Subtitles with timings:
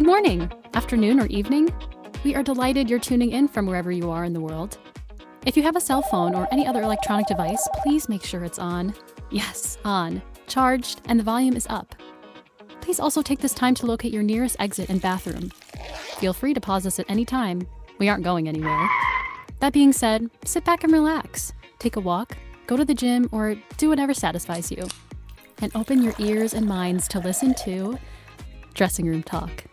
[0.00, 1.68] Good morning, afternoon, or evening.
[2.24, 4.78] We are delighted you're tuning in from wherever you are in the world.
[5.44, 8.58] If you have a cell phone or any other electronic device, please make sure it's
[8.58, 8.94] on.
[9.30, 11.94] Yes, on, charged, and the volume is up.
[12.80, 15.50] Please also take this time to locate your nearest exit and bathroom.
[16.18, 17.68] Feel free to pause us at any time.
[17.98, 18.88] We aren't going anywhere.
[19.58, 21.52] That being said, sit back and relax.
[21.78, 24.88] Take a walk, go to the gym, or do whatever satisfies you.
[25.60, 27.98] And open your ears and minds to listen to
[28.72, 29.64] Dressing Room Talk.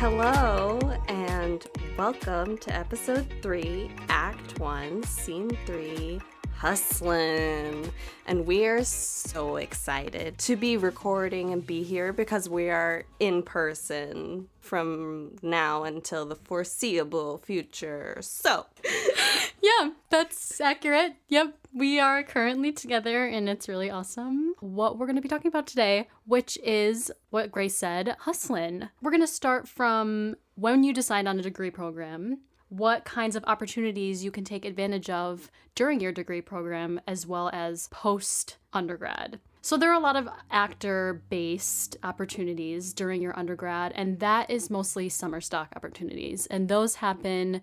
[0.00, 0.78] Hello
[1.08, 1.66] and
[1.98, 6.18] welcome to episode 3, Act 1, Scene 3,
[6.60, 7.90] Hustlin'.
[8.26, 13.42] And we are so excited to be recording and be here because we are in
[13.42, 18.18] person from now until the foreseeable future.
[18.20, 18.66] So,
[19.62, 21.16] Yeah, that's accurate.
[21.28, 24.54] Yep, we are currently together and it's really awesome.
[24.60, 28.88] What we're going to be talking about today, which is what Grace said, hustlin'.
[29.02, 32.40] We're going to start from when you decide on a degree program,
[32.70, 37.50] what kinds of opportunities you can take advantage of during your degree program as well
[37.52, 39.40] as post undergrad.
[39.62, 44.70] So there are a lot of actor based opportunities during your undergrad and that is
[44.70, 47.60] mostly summer stock opportunities and those happen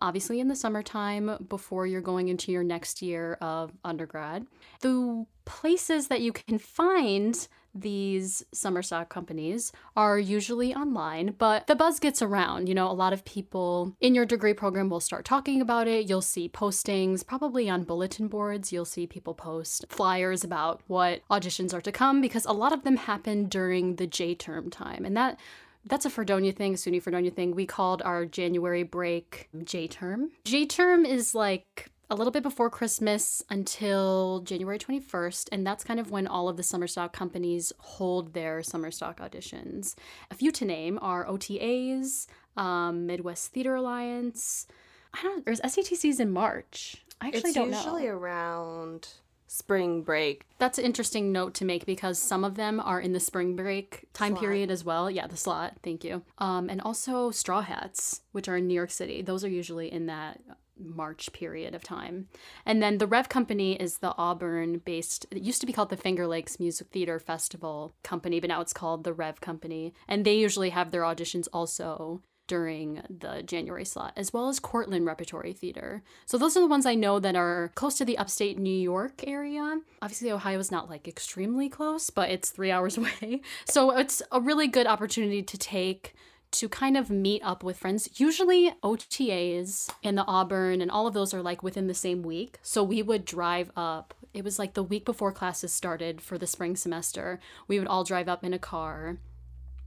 [0.00, 4.46] obviously in the summertime before you're going into your next year of undergrad.
[4.80, 7.48] The places that you can find
[7.80, 12.68] these summer stock companies are usually online, but the buzz gets around.
[12.68, 16.08] You know, a lot of people in your degree program will start talking about it.
[16.08, 18.72] You'll see postings, probably on bulletin boards.
[18.72, 22.84] You'll see people post flyers about what auditions are to come because a lot of
[22.84, 25.04] them happen during the J term time.
[25.04, 25.38] And that
[25.84, 27.54] that's a Fredonia thing, SUNY Fredonia thing.
[27.54, 30.30] We called our January break J term.
[30.44, 36.00] J term is like a little bit before Christmas until January 21st, and that's kind
[36.00, 39.94] of when all of the summer stock companies hold their summer stock auditions.
[40.30, 44.66] A few to name are OTAs, um, Midwest Theater Alliance.
[45.12, 45.44] I don't.
[45.44, 47.04] There's SETCs in March.
[47.20, 47.76] I actually it's don't know.
[47.76, 49.08] It's usually around
[49.46, 50.46] spring break.
[50.58, 54.04] That's an interesting note to make because some of them are in the spring break
[54.12, 54.40] time Slot.
[54.40, 55.10] period as well.
[55.10, 55.76] Yeah, the slot.
[55.82, 56.22] Thank you.
[56.38, 59.22] Um, and also Straw Hats, which are in New York City.
[59.22, 60.40] Those are usually in that
[60.78, 62.28] March period of time.
[62.64, 65.96] And then the Rev Company is the Auburn based, it used to be called the
[65.96, 69.94] Finger Lakes Music Theater Festival Company, but now it's called the Rev Company.
[70.06, 75.06] And they usually have their auditions also during the January slot, as well as Cortland
[75.06, 76.02] Repertory Theater.
[76.26, 79.22] So those are the ones I know that are close to the upstate New York
[79.24, 79.80] area.
[80.02, 83.42] Obviously, Ohio is not like extremely close, but it's three hours away.
[83.66, 86.14] So it's a really good opportunity to take
[86.50, 88.08] to kind of meet up with friends.
[88.20, 92.58] Usually OTAs and the Auburn and all of those are like within the same week.
[92.62, 94.14] So we would drive up.
[94.34, 97.40] It was like the week before classes started for the spring semester.
[97.66, 99.18] We would all drive up in a car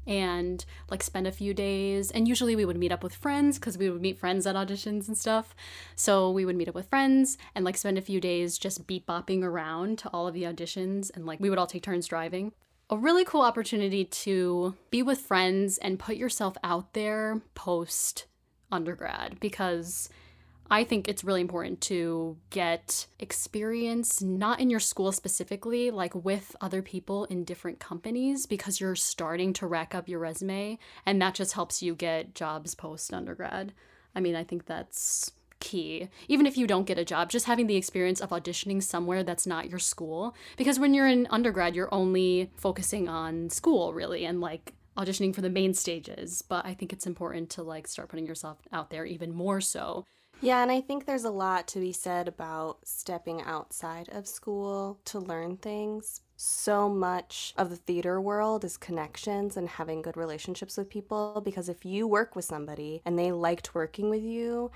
[0.07, 3.77] and like spend a few days and usually we would meet up with friends because
[3.77, 5.55] we would meet friends at auditions and stuff
[5.95, 9.05] so we would meet up with friends and like spend a few days just beat
[9.05, 12.51] bopping around to all of the auditions and like we would all take turns driving
[12.91, 18.25] a really cool opportunity to be with friends and put yourself out there post
[18.69, 20.09] undergrad because
[20.69, 26.55] I think it's really important to get experience, not in your school specifically, like with
[26.61, 31.33] other people in different companies, because you're starting to rack up your resume and that
[31.33, 33.73] just helps you get jobs post undergrad.
[34.15, 36.09] I mean, I think that's key.
[36.27, 39.47] Even if you don't get a job, just having the experience of auditioning somewhere that's
[39.47, 40.35] not your school.
[40.57, 45.41] Because when you're in undergrad, you're only focusing on school, really, and like auditioning for
[45.41, 46.41] the main stages.
[46.41, 50.05] But I think it's important to like start putting yourself out there even more so.
[50.43, 54.99] Yeah, and I think there's a lot to be said about stepping outside of school
[55.05, 56.21] to learn things.
[56.35, 61.69] So much of the theater world is connections and having good relationships with people because
[61.69, 64.71] if you work with somebody and they liked working with you,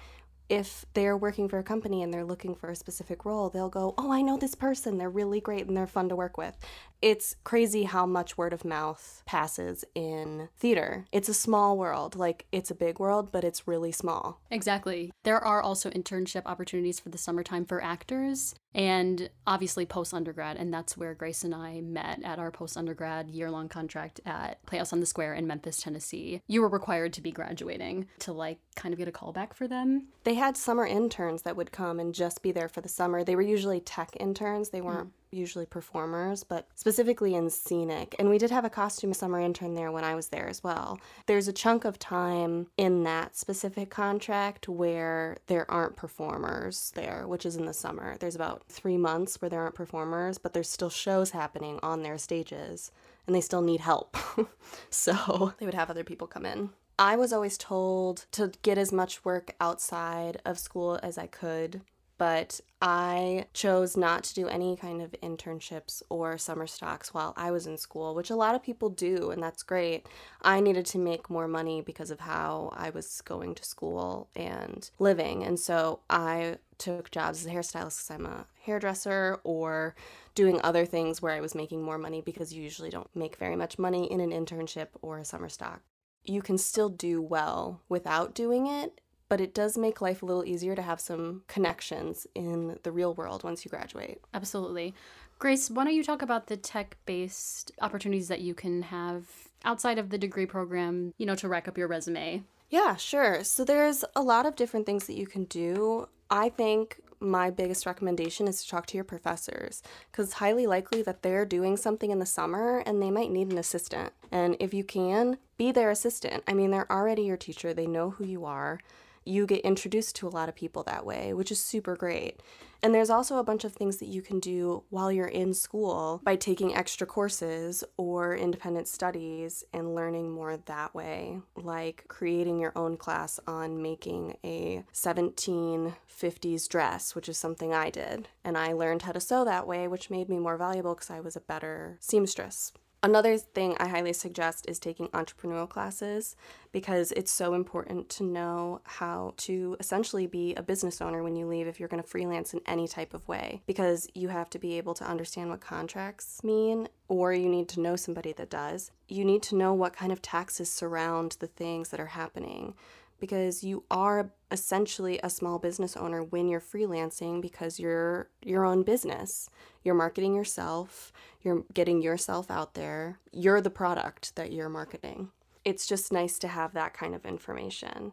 [0.50, 3.94] if they're working for a company and they're looking for a specific role, they'll go,
[3.98, 4.98] Oh, I know this person.
[4.98, 6.56] They're really great and they're fun to work with.
[7.02, 11.06] It's crazy how much word of mouth passes in theater.
[11.12, 12.16] It's a small world.
[12.16, 14.42] Like, it's a big world, but it's really small.
[14.50, 15.12] Exactly.
[15.24, 20.58] There are also internship opportunities for the summertime for actors and obviously post undergrad.
[20.58, 24.64] And that's where Grace and I met at our post undergrad year long contract at
[24.66, 26.42] Playhouse on the Square in Memphis, Tennessee.
[26.48, 30.08] You were required to be graduating to like kind of get a callback for them.
[30.26, 33.24] They had summer interns that would come and just be there for the summer.
[33.24, 35.12] They were usually tech interns, they weren't mm.
[35.36, 38.16] Usually performers, but specifically in scenic.
[38.18, 41.00] And we did have a costume summer intern there when I was there as well.
[41.26, 47.46] There's a chunk of time in that specific contract where there aren't performers there, which
[47.46, 48.18] is in the summer.
[48.18, 52.18] There's about three months where there aren't performers, but there's still shows happening on their
[52.18, 52.92] stages
[53.28, 54.18] and they still need help.
[54.90, 56.70] so they would have other people come in.
[56.98, 61.82] I was always told to get as much work outside of school as I could
[62.18, 67.52] but I chose not to do any kind of internships or summer stocks while I
[67.52, 70.08] was in school, which a lot of people do, and that's great.
[70.42, 74.90] I needed to make more money because of how I was going to school and
[75.00, 79.96] living, and so I took jobs as a hairstylist because I'm a hairdresser or
[80.36, 83.56] doing other things where I was making more money because you usually don't make very
[83.56, 85.82] much money in an internship or a summer stock.
[86.24, 90.46] You can still do well without doing it but it does make life a little
[90.46, 94.22] easier to have some connections in the real world once you graduate.
[94.34, 94.94] Absolutely.
[95.38, 99.26] Grace, why don't you talk about the tech based opportunities that you can have
[99.64, 102.44] outside of the degree program, you know, to rack up your resume?
[102.70, 103.44] Yeah, sure.
[103.44, 106.08] So there's a lot of different things that you can do.
[106.30, 109.82] I think my biggest recommendation is to talk to your professors
[110.12, 113.52] because it's highly likely that they're doing something in the summer and they might need
[113.52, 114.14] an assistant.
[114.32, 116.44] And if you can, be their assistant.
[116.48, 118.80] I mean, they're already your teacher, they know who you are
[119.26, 122.42] you get introduced to a lot of people that way, which is super great.
[122.84, 126.22] And there's also a bunch of things that you can do while you're in school
[126.24, 132.74] by taking extra courses or independent studies and learning more that way, like creating your
[132.76, 138.28] own class on making a 1750s dress, which is something I did.
[138.44, 141.22] And I learned how to sew that way, which made me more valuable because I
[141.22, 142.72] was a better seamstress.
[143.06, 146.36] Another thing I highly suggest is taking entrepreneurial classes
[146.72, 151.46] because it's so important to know how to essentially be a business owner when you
[151.46, 154.58] leave if you're going to freelance in any type of way because you have to
[154.58, 158.90] be able to understand what contracts mean or you need to know somebody that does.
[159.08, 162.74] You need to know what kind of taxes surround the things that are happening
[163.20, 168.84] because you are essentially a small business owner when you're freelancing because you're your own
[168.84, 169.50] business.
[169.84, 173.20] You're marketing yourself, you're getting yourself out there.
[173.32, 175.30] You're the product that you're marketing.
[175.64, 178.12] It's just nice to have that kind of information.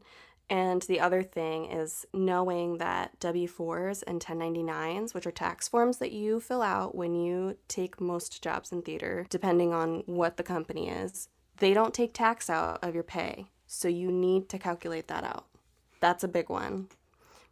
[0.50, 5.98] And the other thing is knowing that W 4s and 1099s, which are tax forms
[5.98, 10.42] that you fill out when you take most jobs in theater, depending on what the
[10.42, 11.28] company is,
[11.58, 13.46] they don't take tax out of your pay.
[13.74, 15.46] So you need to calculate that out.
[15.98, 16.88] That's a big one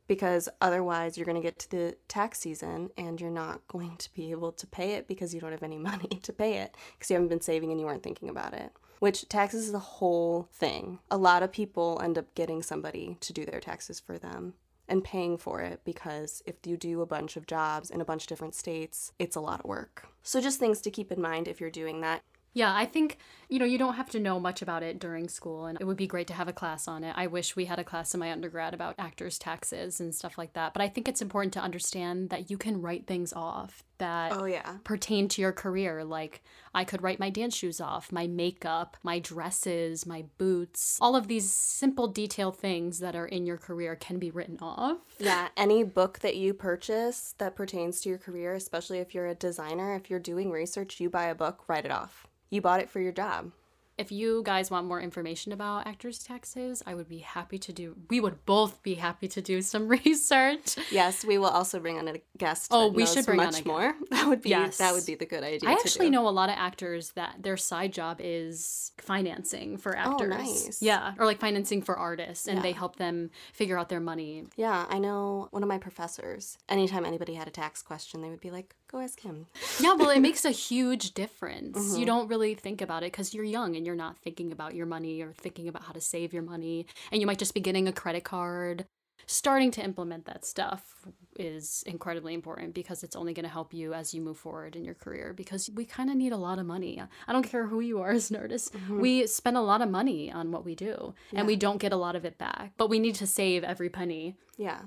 [0.06, 4.12] because otherwise you're going to get to the tax season and you're not going to
[4.12, 7.10] be able to pay it because you don't have any money to pay it because
[7.10, 8.70] you haven't been saving and you weren't thinking about it.
[8.98, 10.98] Which taxes is a whole thing.
[11.10, 14.52] A lot of people end up getting somebody to do their taxes for them
[14.90, 18.24] and paying for it because if you do a bunch of jobs in a bunch
[18.24, 20.06] of different states, it's a lot of work.
[20.22, 22.20] So, just things to keep in mind if you're doing that.
[22.52, 23.18] Yeah, I think,
[23.48, 25.96] you know, you don't have to know much about it during school, and it would
[25.96, 27.14] be great to have a class on it.
[27.16, 30.54] I wish we had a class in my undergrad about actors' taxes and stuff like
[30.54, 30.72] that.
[30.72, 34.46] But I think it's important to understand that you can write things off that oh,
[34.46, 34.78] yeah.
[34.82, 36.02] pertain to your career.
[36.02, 36.42] Like,
[36.74, 40.98] I could write my dance shoes off, my makeup, my dresses, my boots.
[41.00, 44.98] All of these simple detail things that are in your career can be written off.
[45.18, 49.34] Yeah, any book that you purchase that pertains to your career, especially if you're a
[49.34, 52.90] designer, if you're doing research, you buy a book, write it off you bought it
[52.90, 53.52] for your job.
[54.00, 57.96] If you guys want more information about actors' taxes, I would be happy to do.
[58.08, 60.76] We would both be happy to do some research.
[60.90, 62.68] Yes, we will also bring on a guest.
[62.70, 63.94] Oh, we should bring much on a more.
[64.10, 64.78] That would be yes.
[64.78, 65.68] that would be the good idea.
[65.68, 66.12] I actually do.
[66.12, 70.34] know a lot of actors that their side job is financing for oh, actors.
[70.34, 70.80] Oh, nice.
[70.80, 72.62] Yeah, or like financing for artists, and yeah.
[72.62, 74.46] they help them figure out their money.
[74.56, 76.56] Yeah, I know one of my professors.
[76.70, 79.46] Anytime anybody had a tax question, they would be like, go ask him.
[79.80, 81.78] yeah, well, it makes a huge difference.
[81.78, 82.00] Mm-hmm.
[82.00, 84.86] You don't really think about it because you're young and you're not thinking about your
[84.86, 86.86] money or thinking about how to save your money.
[87.12, 88.86] And you might just be getting a credit card.
[89.26, 91.06] Starting to implement that stuff
[91.38, 94.84] is incredibly important because it's only going to help you as you move forward in
[94.84, 97.00] your career because we kind of need a lot of money.
[97.28, 98.74] I don't care who you are as an artist.
[98.74, 99.00] Mm-hmm.
[99.00, 101.38] We spend a lot of money on what we do yeah.
[101.38, 103.88] and we don't get a lot of it back, but we need to save every
[103.88, 104.36] penny.
[104.56, 104.80] Yeah.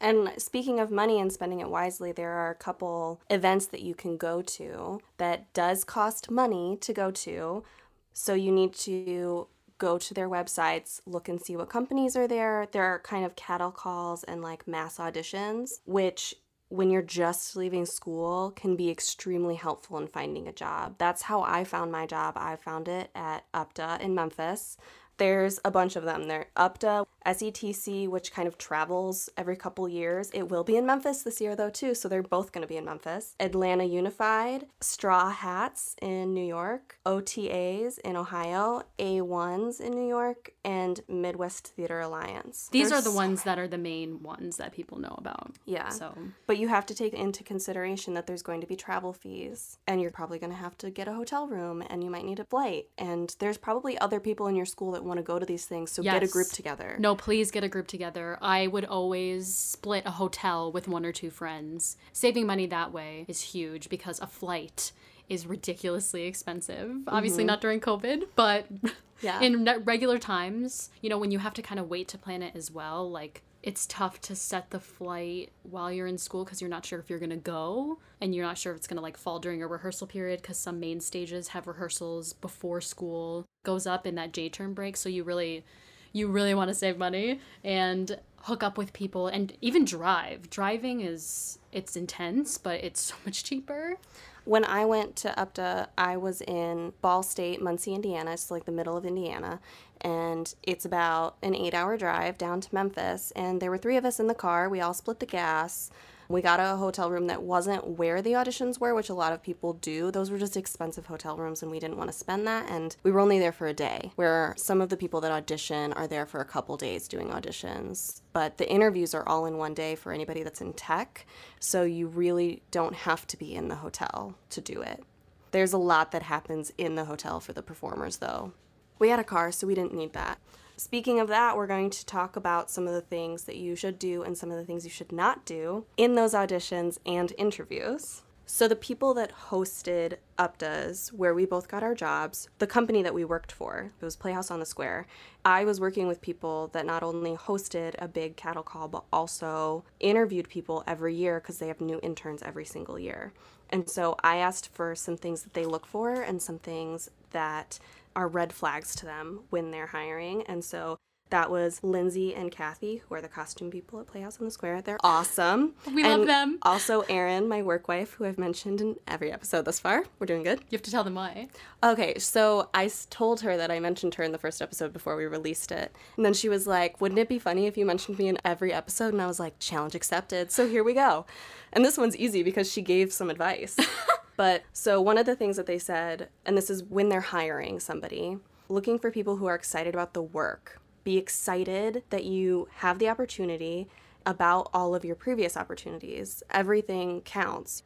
[0.00, 3.94] And speaking of money and spending it wisely, there are a couple events that you
[3.94, 7.64] can go to that does cost money to go to.
[8.12, 12.68] So you need to go to their websites, look and see what companies are there.
[12.70, 16.34] There are kind of cattle calls and like mass auditions, which
[16.68, 20.96] when you're just leaving school can be extremely helpful in finding a job.
[20.98, 22.34] That's how I found my job.
[22.36, 24.76] I found it at UPTA in Memphis
[25.18, 26.28] There's a bunch of them.
[26.28, 30.30] There UPTA, SETC, which kind of travels every couple years.
[30.32, 32.76] It will be in Memphis this year though too, so they're both going to be
[32.76, 33.34] in Memphis.
[33.38, 41.00] Atlanta Unified, Straw Hats in New York, OTAs in Ohio, A1s in New York, and
[41.08, 42.68] Midwest Theater Alliance.
[42.70, 45.52] These There's are the so ones that are the main ones that people know about.
[45.64, 45.88] Yeah.
[45.90, 49.78] So But you have to take into consideration that there's going to be travel fees,
[49.86, 52.38] and you're probably going to have to get a hotel room, and you might need
[52.38, 52.86] a flight.
[52.96, 55.90] And there's probably other people in your school that want to go to these things,
[55.90, 56.96] so get a group together.
[56.98, 58.38] no, please get a group together.
[58.40, 61.96] I would always split a hotel with one or two friends.
[62.12, 64.92] Saving money that way is huge because a flight
[65.28, 66.96] is ridiculously expensive.
[67.06, 67.48] Obviously mm-hmm.
[67.48, 68.66] not during COVID, but
[69.20, 69.40] Yeah.
[69.40, 72.54] in regular times, you know, when you have to kind of wait to plan it
[72.54, 76.70] as well, like it's tough to set the flight while you're in school because you're
[76.70, 79.02] not sure if you're going to go and you're not sure if it's going to
[79.02, 83.86] like fall during a rehearsal period because some main stages have rehearsals before school goes
[83.86, 84.96] up in that J term break.
[84.96, 85.66] So you really,
[86.14, 90.48] you really want to save money and hook up with people and even drive.
[90.48, 93.98] Driving is, it's intense, but it's so much cheaper.
[94.46, 98.32] When I went to UPTA, I was in Ball State, Muncie, Indiana.
[98.32, 99.60] It's like the middle of Indiana.
[100.00, 103.32] And it's about an eight hour drive down to Memphis.
[103.36, 104.68] And there were three of us in the car.
[104.68, 105.90] We all split the gas.
[106.30, 109.42] We got a hotel room that wasn't where the auditions were, which a lot of
[109.42, 110.10] people do.
[110.10, 112.68] Those were just expensive hotel rooms, and we didn't want to spend that.
[112.68, 115.94] And we were only there for a day, where some of the people that audition
[115.94, 118.20] are there for a couple days doing auditions.
[118.34, 121.24] But the interviews are all in one day for anybody that's in tech.
[121.60, 125.02] So you really don't have to be in the hotel to do it.
[125.50, 128.52] There's a lot that happens in the hotel for the performers, though.
[128.98, 130.38] We had a car, so we didn't need that.
[130.76, 133.98] Speaking of that, we're going to talk about some of the things that you should
[133.98, 138.22] do and some of the things you should not do in those auditions and interviews.
[138.50, 143.12] So, the people that hosted UPTAs, where we both got our jobs, the company that
[143.12, 145.06] we worked for, it was Playhouse on the Square.
[145.44, 149.84] I was working with people that not only hosted a big cattle call, but also
[150.00, 153.34] interviewed people every year because they have new interns every single year.
[153.68, 157.78] And so I asked for some things that they look for and some things that
[158.18, 160.42] are red flags to them when they're hiring.
[160.48, 160.98] And so
[161.30, 164.82] that was Lindsay and Kathy, who are the costume people at Playhouse on the Square.
[164.82, 165.74] They're awesome.
[165.92, 166.58] We love them.
[166.62, 170.04] Also, Erin, my work wife, who I've mentioned in every episode thus far.
[170.18, 170.60] We're doing good.
[170.70, 171.48] You have to tell them why.
[171.82, 175.26] Okay, so I told her that I mentioned her in the first episode before we
[175.26, 175.94] released it.
[176.16, 178.72] And then she was like, Wouldn't it be funny if you mentioned me in every
[178.72, 179.12] episode?
[179.12, 180.50] And I was like, Challenge accepted.
[180.50, 181.26] So here we go.
[181.72, 183.76] And this one's easy because she gave some advice.
[184.36, 187.80] but so one of the things that they said, and this is when they're hiring
[187.80, 190.80] somebody, looking for people who are excited about the work.
[191.08, 193.88] Be excited that you have the opportunity
[194.26, 196.42] about all of your previous opportunities.
[196.50, 197.82] Everything counts.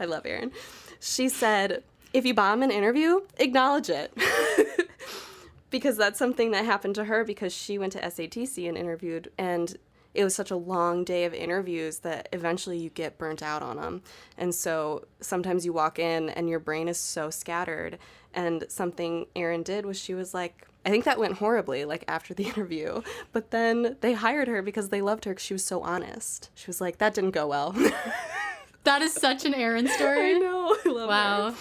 [0.00, 0.50] I love Erin.
[0.98, 4.12] She said, if you bomb an interview, acknowledge it.
[5.70, 9.76] because that's something that happened to her because she went to SETC and interviewed and
[10.12, 13.76] it was such a long day of interviews that eventually you get burnt out on
[13.76, 14.02] them.
[14.36, 17.96] And so sometimes you walk in and your brain is so scattered.
[18.32, 22.34] And something Erin did was she was like, I think that went horribly, like after
[22.34, 23.02] the interview.
[23.32, 26.50] But then they hired her because they loved her because she was so honest.
[26.54, 27.74] She was like, that didn't go well.
[28.84, 30.38] That is such an Erin I story.
[30.38, 30.76] know.
[30.84, 31.06] I love her.
[31.06, 31.54] Wow.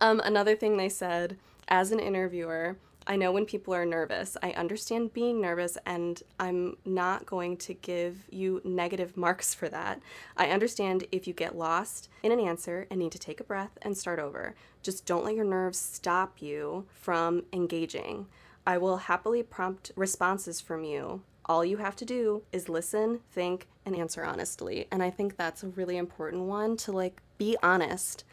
[0.00, 1.36] Um, another thing they said
[1.66, 2.76] as an interviewer,
[3.08, 4.36] I know when people are nervous.
[4.42, 10.00] I understand being nervous, and I'm not going to give you negative marks for that.
[10.36, 13.78] I understand if you get lost in an answer and need to take a breath
[13.82, 14.56] and start over.
[14.82, 18.26] Just don't let your nerves stop you from engaging.
[18.66, 21.22] I will happily prompt responses from you.
[21.44, 24.88] All you have to do is listen, think, and answer honestly.
[24.90, 28.24] And I think that's a really important one to like be honest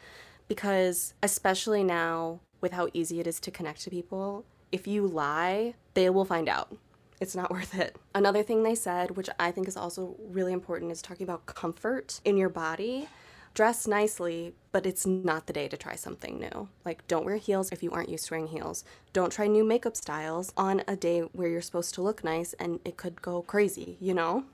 [0.48, 5.74] because especially now with how easy it is to connect to people, if you lie,
[5.94, 6.76] they will find out.
[7.20, 7.96] It's not worth it.
[8.12, 12.20] Another thing they said, which I think is also really important, is talking about comfort
[12.24, 13.08] in your body.
[13.54, 16.68] Dress nicely, but it's not the day to try something new.
[16.84, 18.84] Like, don't wear heels if you aren't used to wearing heels.
[19.12, 22.80] Don't try new makeup styles on a day where you're supposed to look nice and
[22.84, 24.44] it could go crazy, you know?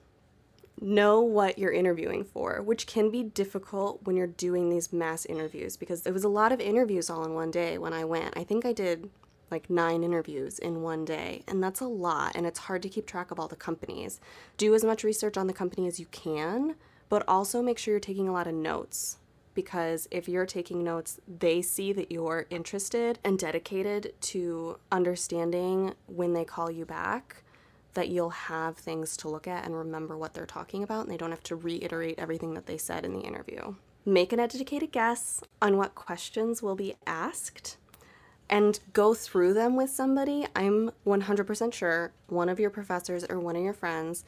[0.83, 5.77] know what you're interviewing for, which can be difficult when you're doing these mass interviews
[5.77, 8.35] because it was a lot of interviews all in one day when I went.
[8.37, 9.11] I think I did
[9.51, 13.07] like nine interviews in one day, and that's a lot, and it's hard to keep
[13.07, 14.21] track of all the companies.
[14.57, 16.77] Do as much research on the company as you can,
[17.09, 19.19] but also make sure you're taking a lot of notes.
[19.53, 26.35] Because if you're taking notes, they see that you're interested and dedicated to understanding when
[26.35, 27.43] they call you back
[27.95, 31.17] that you'll have things to look at and remember what they're talking about, and they
[31.17, 33.75] don't have to reiterate everything that they said in the interview.
[34.07, 37.77] Make an educated guess on what questions will be asked.
[38.51, 43.57] And go through them with somebody, I'm 100% sure one of your professors or one
[43.57, 44.25] of your friends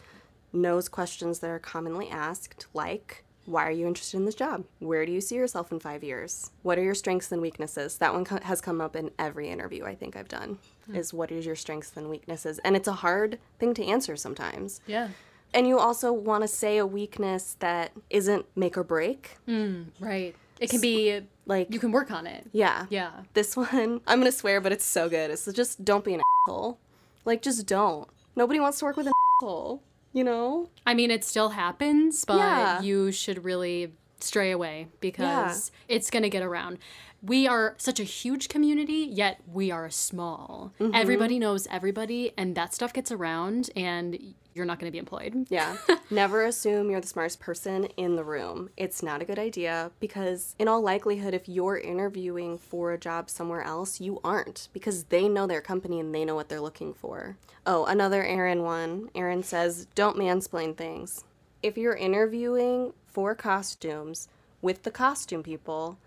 [0.53, 4.65] knows questions that are commonly asked, like, why are you interested in this job?
[4.79, 6.53] Where do you see yourself in five years?
[6.63, 7.99] What are your strengths and weaknesses?
[7.99, 10.59] That one co- has come up in every interview I think I've done.
[10.87, 10.95] Hmm.
[10.95, 12.61] Is what is your strengths and weaknesses?
[12.61, 14.81] And it's a hard thing to answer sometimes.
[14.87, 15.09] Yeah.
[15.53, 19.39] And you also want to say a weakness that isn't make or break.
[19.47, 20.37] Hmm, right.
[20.63, 22.47] It can be Like, you can work on it.
[22.53, 22.87] yeah.
[22.91, 23.11] Yeah.
[23.35, 25.31] This one, I'm gonna swear, but it's so good.
[25.31, 26.79] It's just don't be an asshole.
[27.25, 28.09] Like, just don't.
[28.37, 29.83] Nobody wants to work with an asshole.
[30.13, 30.69] You know?
[30.87, 32.81] I mean, it still happens, but Yeah.
[32.83, 36.79] you should really stray away because it's going to get around.
[37.23, 40.73] We are such a huge community, yet we are small.
[40.81, 40.95] Mm-hmm.
[40.95, 45.47] Everybody knows everybody, and that stuff gets around, and you're not going to be employed.
[45.49, 45.77] Yeah.
[46.11, 48.71] Never assume you're the smartest person in the room.
[48.77, 53.31] It's not a good idea because, in all likelihood, if you're interviewing for a job
[53.31, 56.93] somewhere else, you aren't because they know their company and they know what they're looking
[56.95, 57.37] for.
[57.67, 59.11] Oh, another Erin one.
[59.15, 61.25] Erin says, don't mansplain things.
[61.63, 64.29] If you're interviewing for costumes
[64.61, 65.99] with the costume people,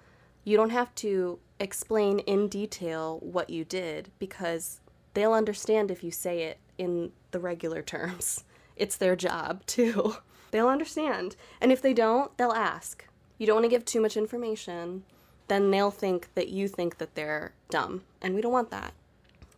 [0.44, 4.82] you don't have to explain in detail what you did because
[5.14, 8.44] they'll understand if you say it in the regular terms.
[8.78, 10.18] It's their job too.
[10.52, 11.38] They'll understand.
[11.62, 13.06] And if they don't, they'll ask.
[13.38, 15.04] You don't want to give too much information,
[15.48, 18.04] then they'll think that you think that they're dumb.
[18.22, 18.94] And we don't want that.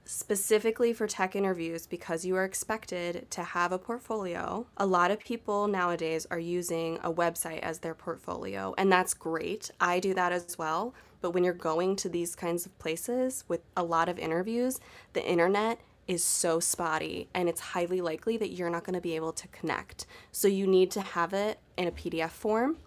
[0.05, 5.19] Specifically for tech interviews, because you are expected to have a portfolio, a lot of
[5.19, 9.69] people nowadays are using a website as their portfolio, and that's great.
[9.81, 10.93] I do that as well.
[11.19, 14.79] But when you're going to these kinds of places with a lot of interviews,
[15.13, 19.15] the internet is so spotty and it's highly likely that you're not going to be
[19.15, 20.05] able to connect.
[20.31, 22.77] So you need to have it in a PDF form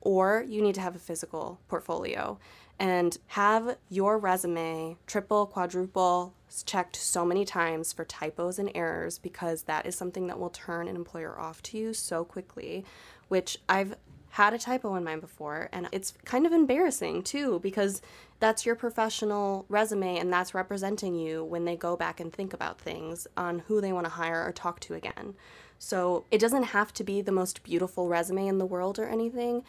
[0.00, 2.38] or you need to have a physical portfolio
[2.78, 9.62] and have your resume triple, quadruple checked so many times for typos and errors because
[9.62, 12.84] that is something that will turn an employer off to you so quickly,
[13.28, 13.96] which I've
[14.36, 18.02] had a typo in mine before and it's kind of embarrassing too because
[18.38, 22.78] that's your professional resume and that's representing you when they go back and think about
[22.78, 25.32] things on who they want to hire or talk to again.
[25.78, 29.62] So it doesn't have to be the most beautiful resume in the world or anything,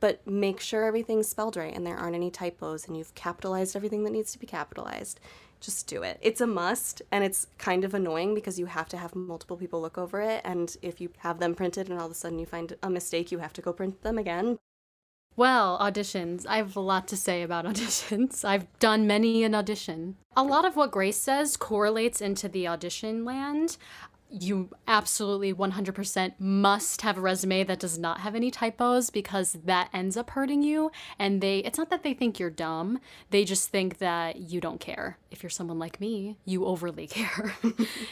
[0.00, 4.04] but make sure everything's spelled right and there aren't any typos and you've capitalized everything
[4.04, 5.20] that needs to be capitalized.
[5.64, 6.18] Just do it.
[6.20, 9.80] It's a must and it's kind of annoying because you have to have multiple people
[9.80, 10.42] look over it.
[10.44, 13.32] And if you have them printed and all of a sudden you find a mistake,
[13.32, 14.58] you have to go print them again.
[15.36, 16.46] Well, auditions.
[16.46, 18.44] I have a lot to say about auditions.
[18.44, 20.16] I've done many an audition.
[20.36, 23.78] A lot of what Grace says correlates into the audition land.
[24.30, 29.90] You absolutely 100% must have a resume that does not have any typos because that
[29.92, 30.90] ends up hurting you.
[31.18, 32.98] And they, it's not that they think you're dumb,
[33.30, 35.18] they just think that you don't care.
[35.30, 37.54] If you're someone like me, you overly care.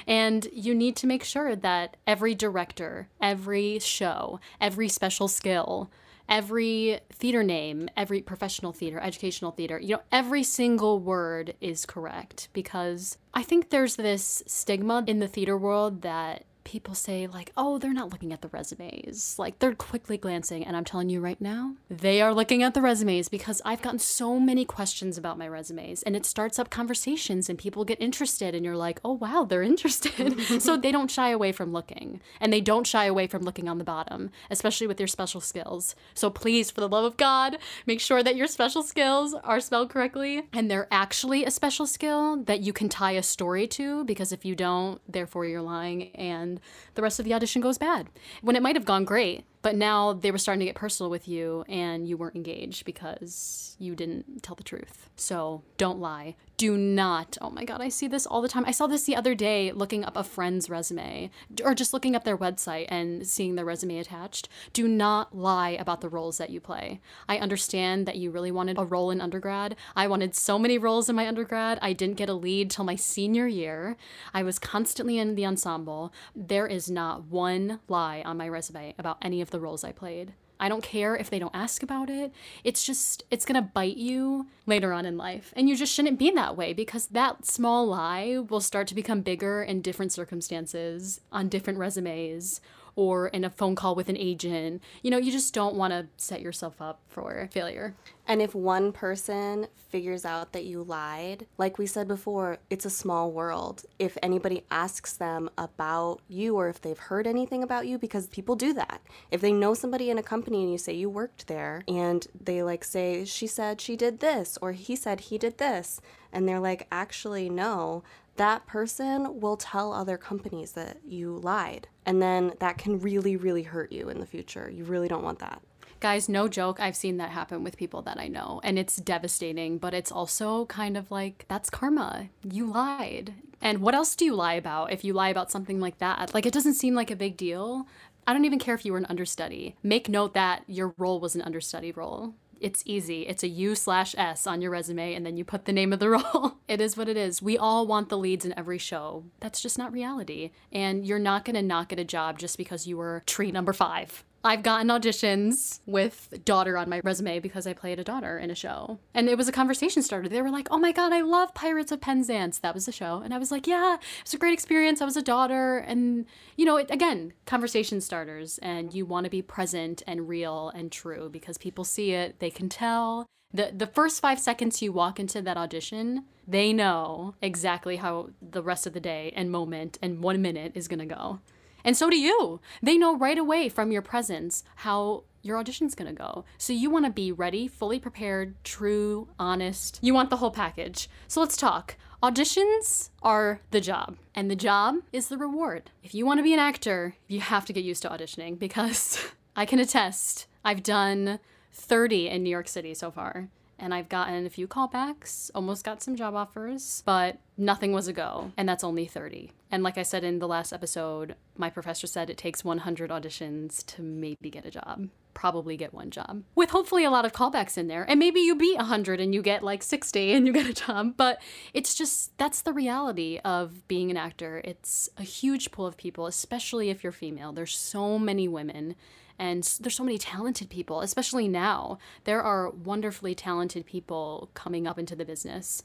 [0.07, 5.91] and you need to make sure that every director, every show, every special skill,
[6.29, 12.49] every theater name, every professional theater, educational theater, you know, every single word is correct
[12.53, 17.79] because I think there's this stigma in the theater world that people say like oh
[17.79, 19.37] they're not looking at the resumes.
[19.39, 22.81] Like they're quickly glancing and i'm telling you right now they are looking at the
[22.81, 27.49] resumes because i've gotten so many questions about my resumes and it starts up conversations
[27.49, 30.41] and people get interested and you're like oh wow they're interested.
[30.63, 33.79] So they don't shy away from looking and they don't shy away from looking on
[33.79, 35.95] the bottom especially with your special skills.
[36.15, 39.91] So please for the love of god make sure that your special skills are spelled
[39.91, 44.33] correctly and they're actually a special skill that you can tie a story to because
[44.33, 46.52] if you don't therefore you're lying and
[46.95, 48.09] the rest of the audition goes bad.
[48.41, 51.27] When it might have gone great but now they were starting to get personal with
[51.29, 55.09] you and you weren't engaged because you didn't tell the truth.
[55.17, 56.37] So don't lie.
[56.59, 58.65] Do not oh my god i see this all the time.
[58.67, 61.31] I saw this the other day looking up a friend's resume
[61.65, 64.49] or just looking up their website and seeing their resume attached.
[64.73, 67.01] Do not lie about the roles that you play.
[67.29, 69.75] I understand that you really wanted a role in undergrad.
[69.97, 71.79] I wanted so many roles in my undergrad.
[71.83, 73.97] I didn't get a lead till my senior year.
[74.33, 76.13] I was constantly in the ensemble.
[76.37, 80.33] There is not one lie on my resume about any of the roles i played
[80.63, 82.33] I don't care if they don't ask about it.
[82.63, 85.53] It's just, it's gonna bite you later on in life.
[85.57, 89.23] And you just shouldn't be that way because that small lie will start to become
[89.23, 92.61] bigger in different circumstances, on different resumes,
[92.95, 94.83] or in a phone call with an agent.
[95.03, 97.95] You know, you just don't want to set yourself up for failure.
[98.27, 102.91] And if one person figures out that you lied, like we said before, it's a
[102.91, 103.85] small world.
[103.99, 108.55] If anybody asks them about you or if they've heard anything about you, because people
[108.55, 109.03] do that.
[109.31, 112.63] If they know somebody in a company and you say you worked there and they
[112.63, 116.01] like say, she said she did this or he said he did this,
[116.33, 118.03] and they're like, actually, no,
[118.37, 121.89] that person will tell other companies that you lied.
[122.07, 124.71] And then that can really, really hurt you in the future.
[124.71, 125.63] You really don't want that.
[126.01, 129.79] Guys, no joke, I've seen that happen with people that I know, and it's devastating,
[129.79, 132.29] but it's also kind of like that's karma.
[132.43, 133.35] You lied.
[133.61, 136.35] And what else do you lie about if you lie about something like that?
[136.35, 137.87] Like, it doesn't seem like a big deal.
[138.27, 139.77] I don't even care if you were an understudy.
[139.85, 142.35] Make note that your role was an understudy role.
[142.63, 143.23] It's easy.
[143.23, 145.99] It's a U slash S on your resume, and then you put the name of
[145.99, 146.59] the role.
[146.69, 147.43] it is what it is.
[147.43, 149.25] We all want the leads in every show.
[149.41, 150.53] That's just not reality.
[150.71, 153.73] And you're not going to not get a job just because you were tree number
[153.73, 154.25] five.
[154.45, 158.55] I've gotten auditions with daughter on my resume because I played a daughter in a
[158.55, 158.99] show.
[159.15, 160.29] And it was a conversation starter.
[160.29, 162.59] They were like, oh my God, I love Pirates of Penzance.
[162.59, 163.23] That was the show.
[163.25, 165.01] And I was like, yeah, it was a great experience.
[165.01, 165.79] I was a daughter.
[165.79, 166.27] And,
[166.57, 168.59] you know, it, again, conversation starters.
[168.59, 172.51] And you want to be present and real and true because people see it, they
[172.51, 173.27] can tell.
[173.55, 178.63] The, the first five seconds you walk into that audition, they know exactly how the
[178.63, 181.41] rest of the day and moment and one minute is going to go.
[181.85, 182.61] And so do you.
[182.83, 186.45] They know right away from your presence how your audition's gonna go.
[186.59, 189.99] So you wanna be ready, fully prepared, true, honest.
[190.01, 191.09] You want the whole package.
[191.29, 191.97] So let's talk.
[192.23, 195.91] Auditions are the job, and the job is the reward.
[196.05, 199.19] If you wanna be an actor, you have to get used to auditioning because
[199.57, 201.41] I can attest, I've done
[201.73, 203.49] 30 in New York City so far
[203.83, 208.13] and I've gotten a few callbacks, almost got some job offers, but nothing was a
[208.13, 209.51] go, and that's only 30.
[209.73, 213.85] And like I said in the last episode, my professor said it takes 100 auditions
[213.87, 215.09] to maybe get a job.
[215.35, 216.45] Probably get one job.
[216.55, 218.05] With hopefully a lot of callbacks in there.
[218.09, 221.15] And maybe you beat 100 and you get like 60 and you get a job.
[221.17, 221.41] But
[221.73, 224.61] it's just, that's the reality of being an actor.
[224.63, 227.53] It's a huge pool of people, especially if you're female.
[227.53, 228.95] There's so many women
[229.39, 231.99] and there's so many talented people, especially now.
[232.25, 235.83] There are wonderfully talented people coming up into the business.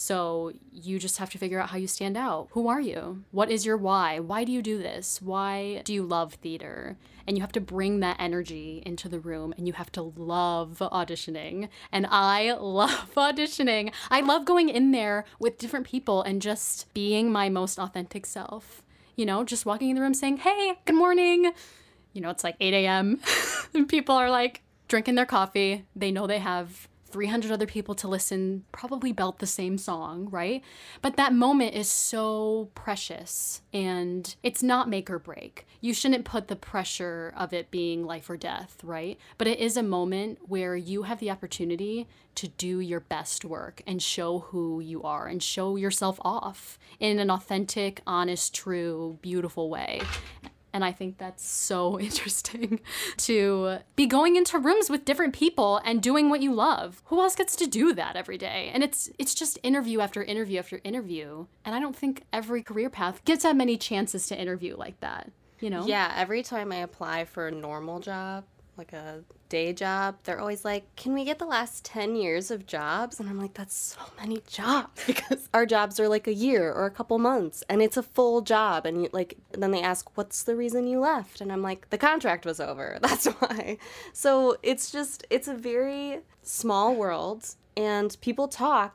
[0.00, 2.46] So you just have to figure out how you stand out.
[2.52, 3.24] Who are you?
[3.32, 4.20] What is your why?
[4.20, 5.20] Why do you do this?
[5.20, 6.96] Why do you love theater?
[7.26, 10.78] And you have to bring that energy into the room and you have to love
[10.80, 11.68] auditioning.
[11.90, 13.92] And I love auditioning.
[14.08, 18.82] I love going in there with different people and just being my most authentic self.
[19.16, 21.52] You know, just walking in the room saying, hey, good morning
[22.12, 23.20] you know, it's like 8 a.m.
[23.74, 25.84] and people are like drinking their coffee.
[25.94, 30.62] They know they have 300 other people to listen, probably belt the same song, right?
[31.00, 35.66] But that moment is so precious and it's not make or break.
[35.80, 39.18] You shouldn't put the pressure of it being life or death, right?
[39.38, 43.82] But it is a moment where you have the opportunity to do your best work
[43.86, 49.70] and show who you are and show yourself off in an authentic, honest, true, beautiful
[49.70, 50.02] way.
[50.72, 52.80] And I think that's so interesting
[53.18, 57.02] to be going into rooms with different people and doing what you love.
[57.06, 58.70] Who else gets to do that every day?
[58.72, 61.46] And it's it's just interview after interview after interview.
[61.64, 65.30] And I don't think every career path gets that many chances to interview like that.
[65.60, 65.86] You know?
[65.86, 68.44] Yeah, every time I apply for a normal job,
[68.78, 72.66] like a day job, they're always like, "Can we get the last 10 years of
[72.66, 76.72] jobs?" And I'm like, "That's so many jobs because our jobs are like a year
[76.72, 80.16] or a couple months and it's a full job." And you, like then they ask,
[80.16, 82.98] "What's the reason you left?" And I'm like, "The contract was over.
[83.02, 83.78] That's why."
[84.12, 88.94] So, it's just it's a very small world and people talk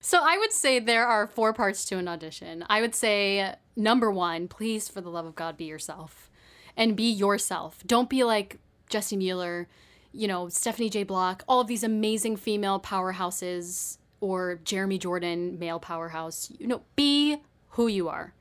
[0.00, 2.64] so I would say there are four parts to an audition.
[2.68, 6.30] I would say number 1, please for the love of God be yourself
[6.76, 7.82] and be yourself.
[7.86, 9.68] Don't be like Jessie Mueller,
[10.12, 11.04] you know, Stephanie J.
[11.04, 16.50] Block, all of these amazing female powerhouses, or Jeremy Jordan, male powerhouse.
[16.58, 17.38] You know, be
[17.70, 18.34] who you are.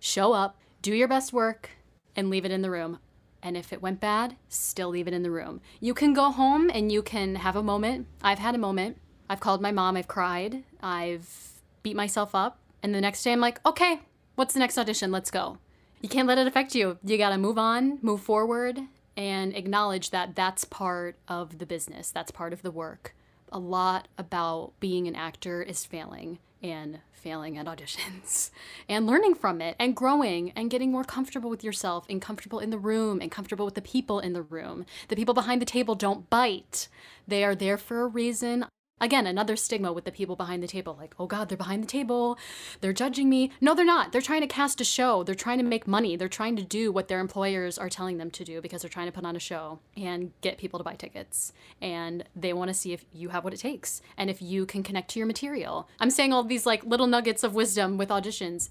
[0.00, 1.70] Show up, do your best work,
[2.14, 2.98] and leave it in the room.
[3.42, 5.60] And if it went bad, still leave it in the room.
[5.80, 8.06] You can go home and you can have a moment.
[8.22, 8.98] I've had a moment.
[9.28, 12.58] I've called my mom, I've cried, I've beat myself up.
[12.82, 14.00] And the next day I'm like, okay,
[14.36, 15.10] what's the next audition?
[15.10, 15.58] Let's go.
[16.00, 16.98] You can't let it affect you.
[17.02, 18.80] You gotta move on, move forward,
[19.16, 23.14] and acknowledge that that's part of the business, that's part of the work.
[23.50, 28.50] A lot about being an actor is failing and failing at auditions
[28.88, 32.70] and learning from it and growing and getting more comfortable with yourself and comfortable in
[32.70, 34.84] the room and comfortable with the people in the room.
[35.08, 36.88] The people behind the table don't bite,
[37.26, 38.66] they are there for a reason.
[38.98, 41.86] Again, another stigma with the people behind the table like, oh God, they're behind the
[41.86, 42.38] table.
[42.80, 43.52] They're judging me.
[43.60, 44.10] No, they're not.
[44.10, 45.22] They're trying to cast a show.
[45.22, 46.16] They're trying to make money.
[46.16, 49.04] They're trying to do what their employers are telling them to do because they're trying
[49.04, 51.52] to put on a show and get people to buy tickets.
[51.82, 54.82] And they want to see if you have what it takes and if you can
[54.82, 55.90] connect to your material.
[56.00, 58.70] I'm saying all these like little nuggets of wisdom with auditions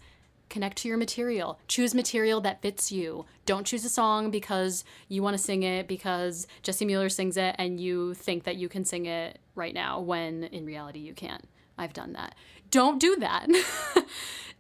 [0.50, 1.60] connect to your material.
[1.68, 3.26] Choose material that fits you.
[3.46, 7.56] Don't choose a song because you want to sing it because Jessie Mueller sings it
[7.58, 11.48] and you think that you can sing it right now when in reality you can't.
[11.78, 12.36] I've done that.
[12.72, 13.48] Don't do that.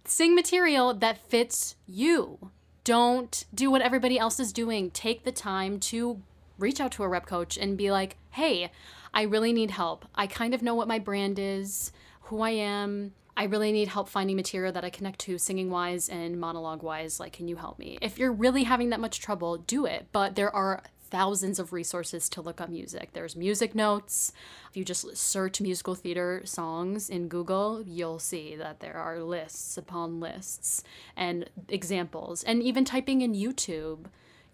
[0.05, 2.51] sing material that fits you.
[2.83, 4.91] Don't do what everybody else is doing.
[4.91, 6.21] Take the time to
[6.57, 8.71] reach out to a rep coach and be like, hey,
[9.13, 10.05] I really need help.
[10.13, 11.91] I kind of know what my brand is,
[12.23, 16.07] who I am, I really need help finding material that I connect to singing wise
[16.07, 17.19] and monologue wise.
[17.19, 17.97] Like, can you help me?
[18.01, 20.07] If you're really having that much trouble, do it.
[20.11, 23.13] But there are thousands of resources to look up music.
[23.13, 24.31] There's Musicnotes.
[24.69, 29.77] If you just search musical theater songs in Google, you'll see that there are lists
[29.77, 30.83] upon lists
[31.15, 32.43] and examples.
[32.43, 34.05] And even typing in YouTube,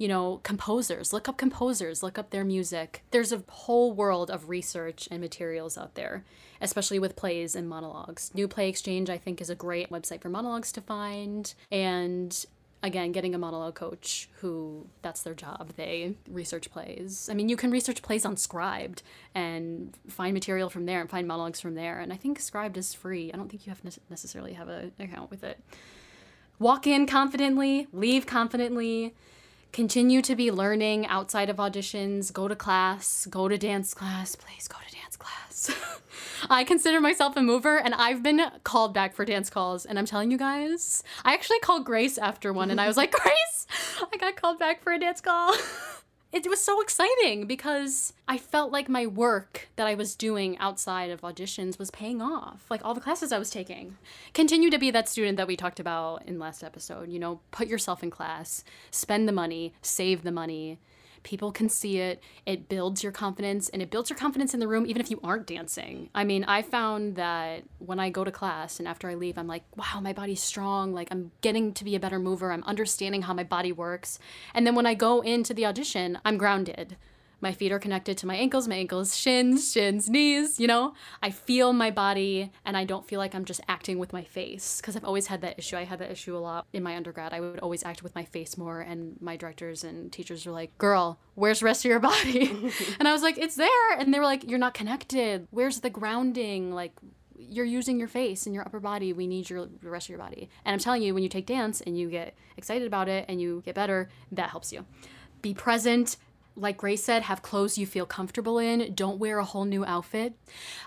[0.02, 3.04] you know, composers, look up composers, look up their music.
[3.12, 6.24] There's a whole world of research and materials out there
[6.62, 8.32] especially with plays and monologues.
[8.36, 11.52] New Play Exchange, I think, is a great website for monologues to find.
[11.72, 12.46] And
[12.84, 15.74] again, getting a monologue coach who that's their job.
[15.76, 17.30] They research plays.
[17.32, 19.02] I mean, you can research plays on Scribd
[19.34, 22.00] and find material from there and find monologues from there.
[22.00, 23.32] And I think Scribd is free.
[23.34, 25.60] I don't think you have to necessarily have an account with it.
[26.60, 29.16] Walk in confidently, leave confidently
[29.72, 34.68] continue to be learning outside of auditions, go to class, go to dance class, please
[34.68, 35.72] go to dance class.
[36.50, 40.06] I consider myself a mover and I've been called back for dance calls and I'm
[40.06, 43.68] telling you guys, I actually called Grace after one and I was like, "Grace,
[44.12, 45.54] I got called back for a dance call."
[46.32, 51.10] it was so exciting because I felt like my work that I was doing outside
[51.10, 52.65] of auditions was paying off.
[52.70, 53.98] Like all the classes I was taking.
[54.34, 57.10] Continue to be that student that we talked about in last episode.
[57.10, 60.80] You know, put yourself in class, spend the money, save the money,
[61.24, 62.22] people can see it.
[62.46, 65.20] It builds your confidence and it builds your confidence in the room even if you
[65.24, 66.10] aren't dancing.
[66.16, 69.48] I mean, I found that when I go to class and after I leave, I'm
[69.48, 70.94] like, wow, my body's strong.
[70.94, 72.52] Like, I'm getting to be a better mover.
[72.52, 74.20] I'm understanding how my body works.
[74.54, 76.98] And then when I go into the audition, I'm grounded.
[77.42, 80.94] My feet are connected to my ankles, my ankles, shins, shins, knees, you know?
[81.22, 84.80] I feel my body and I don't feel like I'm just acting with my face
[84.80, 85.76] because I've always had that issue.
[85.76, 87.34] I had that issue a lot in my undergrad.
[87.34, 90.78] I would always act with my face more and my directors and teachers were like,
[90.78, 94.20] "Girl, where's the rest of your body?" and I was like, "It's there." And they
[94.20, 95.48] were like, "You're not connected.
[95.50, 96.72] Where's the grounding?
[96.74, 96.94] Like
[97.50, 99.14] you're using your face and your upper body.
[99.14, 100.50] We need your the rest of your body.
[100.66, 103.42] And I'm telling you, when you take dance and you get excited about it and
[103.42, 104.86] you get better, that helps you.
[105.42, 106.18] Be present,
[106.56, 108.94] like Grace said, have clothes you feel comfortable in.
[108.94, 110.34] Don't wear a whole new outfit.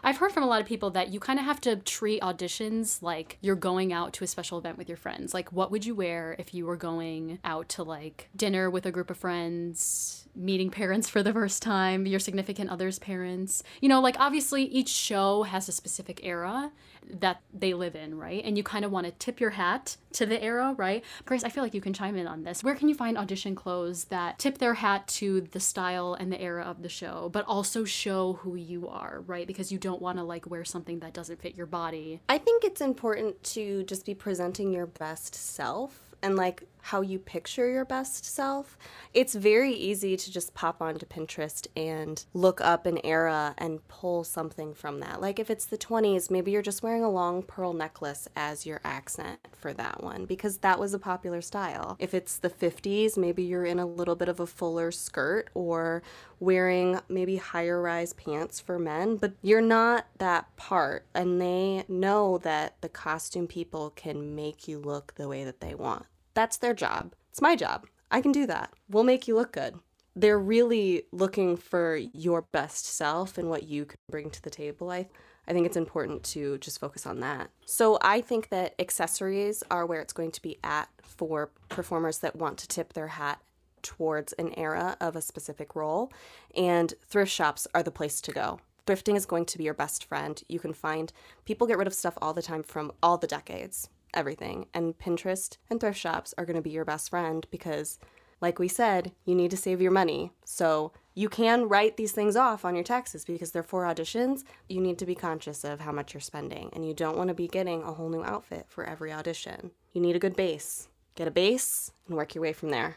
[0.02, 3.02] I've heard from a lot of people that you kind of have to treat auditions
[3.02, 5.32] like you're going out to a special event with your friends.
[5.32, 8.92] Like, what would you wear if you were going out to like dinner with a
[8.92, 13.62] group of friends, meeting parents for the first time, your significant other's parents?
[13.80, 16.72] You know, like obviously each show has a specific era
[17.08, 18.42] that they live in, right?
[18.44, 21.04] And you kind of want to tip your hat to the era, right?
[21.24, 22.64] Grace, I feel like you can chime in on this.
[22.64, 26.40] Where can you find audition clothes that tip their hat to the style and the
[26.40, 29.46] era of the show, but also show who you are, right?
[29.46, 32.20] Because you don't want to like wear something that doesn't fit your body.
[32.28, 37.18] I think it's important to just be presenting your best self and like how you
[37.18, 38.76] picture your best self,
[39.14, 44.22] it's very easy to just pop onto Pinterest and look up an era and pull
[44.22, 45.18] something from that.
[45.18, 48.82] Like if it's the 20s, maybe you're just wearing a long pearl necklace as your
[48.84, 51.96] accent for that one because that was a popular style.
[51.98, 56.02] If it's the 50s, maybe you're in a little bit of a fuller skirt or
[56.38, 61.06] wearing maybe higher rise pants for men, but you're not that part.
[61.14, 65.74] And they know that the costume people can make you look the way that they
[65.74, 66.04] want.
[66.34, 67.14] That's their job.
[67.30, 67.86] It's my job.
[68.10, 68.72] I can do that.
[68.88, 69.76] We'll make you look good.
[70.16, 74.90] They're really looking for your best self and what you can bring to the table.
[74.90, 75.08] I
[75.46, 77.50] I think it's important to just focus on that.
[77.66, 82.36] So I think that accessories are where it's going to be at for performers that
[82.36, 83.40] want to tip their hat
[83.82, 86.10] towards an era of a specific role,
[86.56, 88.58] and thrift shops are the place to go.
[88.86, 90.42] Thrifting is going to be your best friend.
[90.48, 91.12] You can find
[91.44, 94.66] people get rid of stuff all the time from all the decades everything.
[94.72, 97.98] And Pinterest and thrift shops are going to be your best friend because,
[98.40, 100.32] like we said, you need to save your money.
[100.44, 104.42] So you can write these things off on your taxes because they're for auditions.
[104.68, 106.70] You need to be conscious of how much you're spending.
[106.72, 109.70] And you don't want to be getting a whole new outfit for every audition.
[109.92, 110.88] You need a good base.
[111.14, 112.96] Get a base and work your way from there.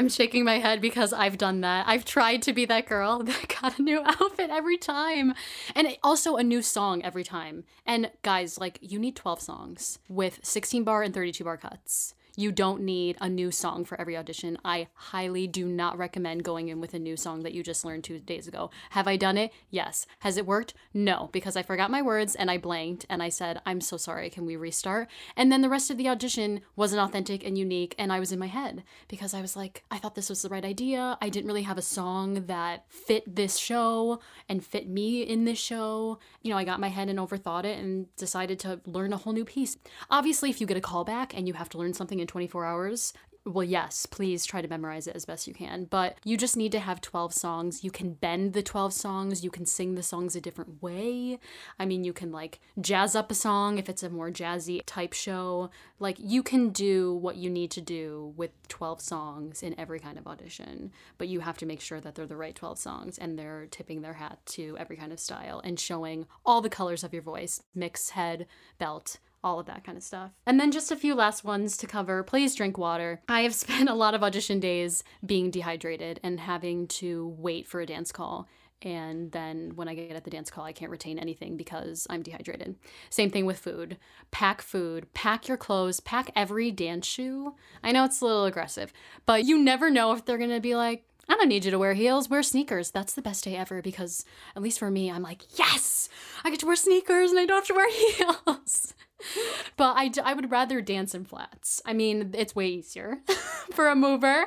[0.00, 1.86] I'm shaking my head because I've done that.
[1.86, 5.34] I've tried to be that girl that got a new outfit every time.
[5.74, 7.64] And also a new song every time.
[7.84, 12.14] And guys, like, you need 12 songs with 16 bar and 32 bar cuts.
[12.36, 14.58] You don't need a new song for every audition.
[14.64, 18.04] I highly do not recommend going in with a new song that you just learned
[18.04, 18.70] two days ago.
[18.90, 19.52] Have I done it?
[19.70, 20.06] Yes.
[20.20, 20.74] Has it worked?
[20.94, 24.30] No, because I forgot my words and I blanked and I said, I'm so sorry.
[24.30, 25.08] Can we restart?
[25.36, 27.94] And then the rest of the audition wasn't authentic and unique.
[27.98, 30.48] And I was in my head because I was like, I thought this was the
[30.48, 31.18] right idea.
[31.20, 35.58] I didn't really have a song that fit this show and fit me in this
[35.58, 36.18] show.
[36.42, 39.32] You know, I got my head and overthought it and decided to learn a whole
[39.32, 39.76] new piece.
[40.10, 43.12] Obviously, if you get a callback and you have to learn something in 24 hours,
[43.46, 45.86] well, yes, please try to memorize it as best you can.
[45.86, 47.82] But you just need to have 12 songs.
[47.82, 49.42] You can bend the 12 songs.
[49.42, 51.38] You can sing the songs a different way.
[51.78, 55.14] I mean, you can like jazz up a song if it's a more jazzy type
[55.14, 55.70] show.
[55.98, 60.18] Like, you can do what you need to do with 12 songs in every kind
[60.18, 60.92] of audition.
[61.16, 64.02] But you have to make sure that they're the right 12 songs and they're tipping
[64.02, 67.62] their hat to every kind of style and showing all the colors of your voice
[67.74, 68.46] mix, head,
[68.78, 70.30] belt, all of that kind of stuff.
[70.46, 72.22] And then just a few last ones to cover.
[72.22, 73.20] Please drink water.
[73.28, 77.80] I have spent a lot of audition days being dehydrated and having to wait for
[77.80, 78.48] a dance call.
[78.82, 82.22] And then when I get at the dance call, I can't retain anything because I'm
[82.22, 82.76] dehydrated.
[83.10, 83.98] Same thing with food.
[84.30, 87.54] Pack food, pack your clothes, pack every dance shoe.
[87.84, 88.92] I know it's a little aggressive,
[89.26, 91.92] but you never know if they're gonna be like, I don't need you to wear
[91.94, 92.90] heels, wear sneakers.
[92.90, 94.24] That's the best day ever because,
[94.56, 96.08] at least for me, I'm like, yes,
[96.42, 97.90] I get to wear sneakers and I don't have to wear
[98.46, 98.94] heels.
[99.76, 101.80] but I, I would rather dance in flats.
[101.84, 103.18] I mean, it's way easier
[103.72, 104.46] for a mover,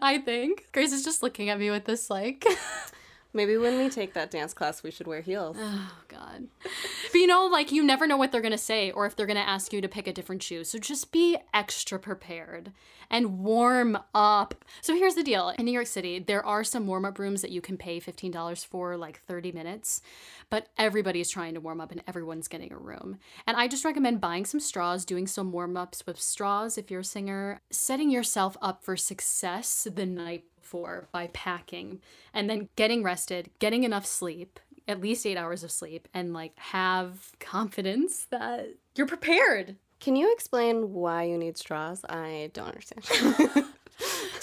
[0.00, 0.68] I think.
[0.72, 2.44] Grace is just looking at me with this, like.
[3.36, 5.56] Maybe when we take that dance class, we should wear heels.
[5.60, 6.48] Oh, God.
[7.12, 9.26] But you know, like, you never know what they're going to say or if they're
[9.26, 10.64] going to ask you to pick a different shoe.
[10.64, 12.72] So just be extra prepared
[13.10, 14.64] and warm up.
[14.80, 17.50] So here's the deal in New York City, there are some warm up rooms that
[17.50, 20.00] you can pay $15 for like 30 minutes,
[20.50, 23.18] but everybody's trying to warm up and everyone's getting a room.
[23.46, 27.00] And I just recommend buying some straws, doing some warm ups with straws if you're
[27.00, 32.00] a singer, setting yourself up for success the night for by packing
[32.34, 36.58] and then getting rested, getting enough sleep, at least eight hours of sleep, and like
[36.58, 39.76] have confidence that you're prepared.
[40.00, 42.04] Can you explain why you need straws?
[42.08, 43.64] I don't understand.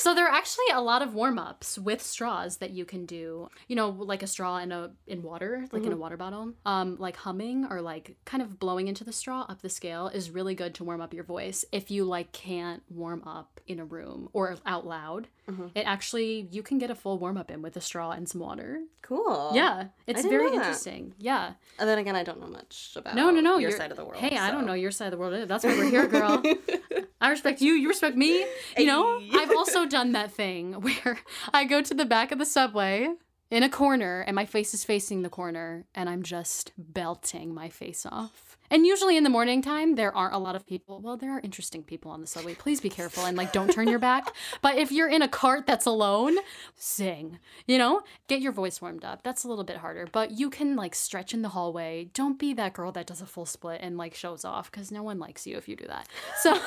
[0.03, 3.47] so there are actually a lot of warm ups with straws that you can do.
[3.69, 5.91] You know, like a straw in a in water, like mm-hmm.
[5.91, 6.51] in a water bottle.
[6.65, 10.29] Um, like humming or like kind of blowing into the straw up the scale is
[10.29, 11.63] really good to warm up your voice.
[11.71, 15.67] If you like can't warm up in a room or out loud, mm-hmm.
[15.73, 18.41] it actually you can get a full warm up in with a straw and some
[18.41, 18.81] water.
[19.03, 19.51] Cool.
[19.53, 21.13] Yeah, it's very interesting.
[21.17, 21.53] Yeah.
[21.79, 23.57] And then again, I don't know much about no, no, no.
[23.57, 24.21] your side of the world.
[24.21, 24.41] Hey, so.
[24.41, 25.47] I don't know your side of the world.
[25.47, 26.43] That's why we're here, girl.
[27.23, 27.71] I respect you.
[27.73, 28.45] You respect me.
[28.77, 31.19] You know, I've also done that thing where
[31.53, 33.07] I go to the back of the subway
[33.49, 37.69] in a corner and my face is facing the corner and I'm just belting my
[37.69, 38.57] face off.
[38.71, 40.99] And usually in the morning time, there aren't a lot of people.
[40.99, 42.55] Well, there are interesting people on the subway.
[42.55, 44.33] Please be careful and like don't turn your back.
[44.63, 46.37] But if you're in a cart that's alone,
[46.75, 47.37] sing.
[47.67, 49.21] You know, get your voice warmed up.
[49.21, 52.09] That's a little bit harder, but you can like stretch in the hallway.
[52.13, 55.03] Don't be that girl that does a full split and like shows off because no
[55.03, 56.07] one likes you if you do that.
[56.41, 56.57] So,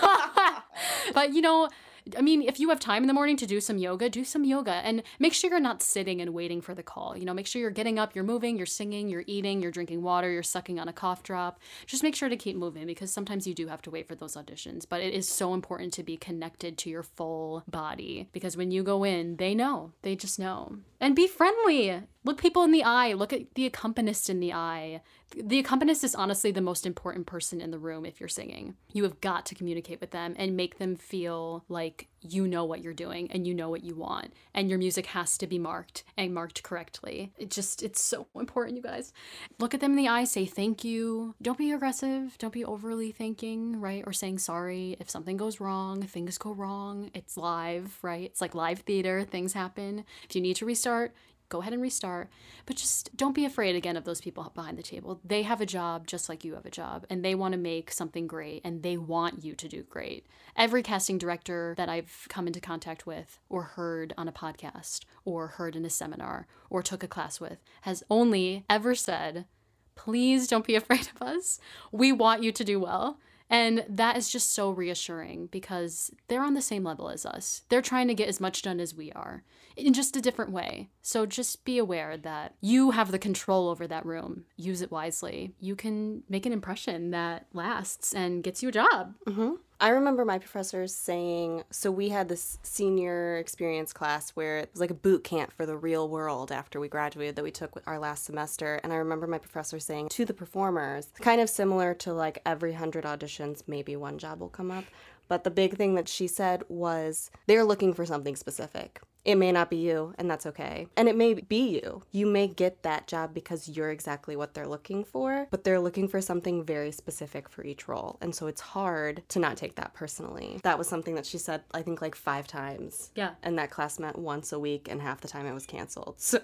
[1.15, 1.69] but you know,
[2.17, 4.45] I mean, if you have time in the morning to do some yoga, do some
[4.45, 7.17] yoga and make sure you're not sitting and waiting for the call.
[7.17, 10.03] You know, make sure you're getting up, you're moving, you're singing, you're eating, you're drinking
[10.03, 11.59] water, you're sucking on a cough drop.
[11.87, 14.37] Just make sure to keep moving because sometimes you do have to wait for those
[14.37, 14.87] auditions.
[14.89, 18.83] But it is so important to be connected to your full body because when you
[18.83, 19.93] go in, they know.
[20.03, 20.77] They just know.
[21.01, 22.03] And be friendly.
[22.27, 23.13] Look people in the eye.
[23.13, 25.01] Look at the accompanist in the eye.
[25.37, 28.75] The accompanist is honestly the most important person in the room if you're singing.
[28.93, 32.83] You have got to communicate with them and make them feel like you know what
[32.83, 34.33] you're doing and you know what you want.
[34.53, 37.33] And your music has to be marked and marked correctly.
[37.39, 39.13] It just, it's so important, you guys.
[39.61, 41.37] Look at them in the eye, say thank you.
[41.41, 42.37] Don't be aggressive.
[42.39, 44.03] Don't be overly thinking, right?
[44.05, 44.97] Or saying sorry.
[44.99, 47.09] If something goes wrong, things go wrong.
[47.15, 48.25] It's live, right?
[48.25, 50.05] It's like live theater, things happen.
[50.29, 51.15] If you need to restart,
[51.49, 52.29] go ahead and restart.
[52.65, 55.21] But just don't be afraid again of those people behind the table.
[55.25, 57.91] They have a job just like you have a job, and they want to make
[57.91, 60.27] something great, and they want you to do great.
[60.57, 65.49] Every casting director that I've come into contact with, or heard on a podcast, or
[65.49, 69.47] heard in a seminar, or took a class with, has only ever said,
[69.95, 71.59] Please don't be afraid of us.
[71.91, 73.19] We want you to do well.
[73.49, 77.63] And that is just so reassuring because they're on the same level as us.
[77.69, 79.45] They're trying to get as much done as we are
[79.77, 80.91] in just a different way.
[81.07, 84.43] So just be aware that you have the control over that room.
[84.57, 85.55] Use it wisely.
[85.61, 89.15] You can make an impression that lasts and gets you a job.
[89.25, 89.53] Mm-hmm.
[89.79, 94.81] I remember my professors saying so we had this senior experience class where it was
[94.81, 98.01] like a boot camp for the real world after we graduated that we took our
[98.01, 98.81] last semester.
[98.83, 102.73] And I remember my professor saying to the performers, kind of similar to like every
[102.73, 104.85] hundred auditions, maybe one job will come up.
[105.29, 109.01] But the big thing that she said was they're looking for something specific.
[109.27, 110.87] It may not be you, and that's okay.
[110.97, 112.05] And it may be you.
[112.13, 116.07] You may get that job because you're exactly what they're looking for, but they're looking
[116.07, 118.19] for something very specific for each role.
[118.21, 120.61] And so it's hard to not take that personally.
[120.63, 123.11] That was something that she said, I think, like five times.
[123.17, 123.31] Yeah.
[123.43, 126.17] And that class met once a week, and half the time it was canceled.
[126.27, 126.41] So.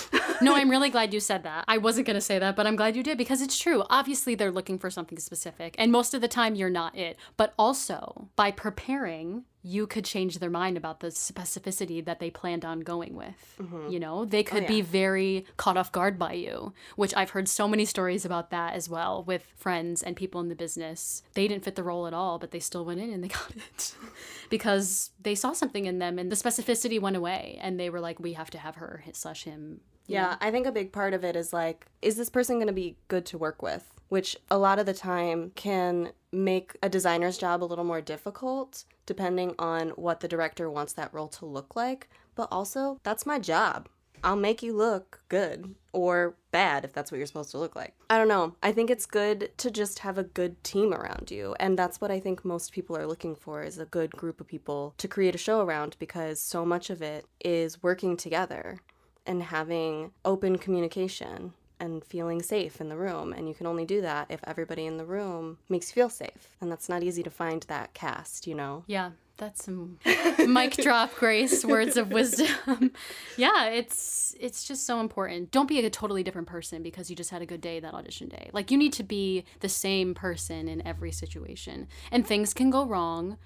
[0.40, 1.64] no, I'm really glad you said that.
[1.68, 3.84] I wasn't going to say that, but I'm glad you did because it's true.
[3.90, 7.18] Obviously, they're looking for something specific, and most of the time, you're not it.
[7.36, 12.64] But also, by preparing, you could change their mind about the specificity that they planned
[12.64, 13.56] on going with.
[13.60, 13.90] Mm-hmm.
[13.90, 14.68] You know, they could oh, yeah.
[14.68, 18.74] be very caught off guard by you, which I've heard so many stories about that
[18.74, 21.22] as well with friends and people in the business.
[21.34, 23.52] They didn't fit the role at all, but they still went in and they got
[23.54, 23.94] it
[24.50, 28.18] because they saw something in them and the specificity went away and they were like,
[28.18, 29.80] we have to have her slash him.
[30.06, 30.36] Yeah, know?
[30.40, 32.96] I think a big part of it is like, is this person going to be
[33.08, 33.92] good to work with?
[34.10, 38.84] Which a lot of the time can make a designer's job a little more difficult
[39.06, 42.08] depending on what the director wants that role to look like.
[42.36, 43.88] But also, that's my job.
[44.22, 47.94] I'll make you look good or bad if that's what you're supposed to look like.
[48.08, 48.54] I don't know.
[48.62, 51.56] I think it's good to just have a good team around you.
[51.58, 54.46] And that's what I think most people are looking for is a good group of
[54.46, 58.80] people to create a show around because so much of it is working together
[59.26, 63.32] and having open communication and feeling safe in the room.
[63.32, 66.54] And you can only do that if everybody in the room makes you feel safe.
[66.60, 68.84] And that's not easy to find that cast, you know?
[68.86, 69.10] Yeah.
[69.40, 69.98] That's some
[70.38, 72.92] mic drop grace words of wisdom.
[73.38, 75.50] yeah, it's it's just so important.
[75.50, 78.28] Don't be a totally different person because you just had a good day that audition
[78.28, 78.50] day.
[78.52, 81.88] Like you need to be the same person in every situation.
[82.12, 83.38] And things can go wrong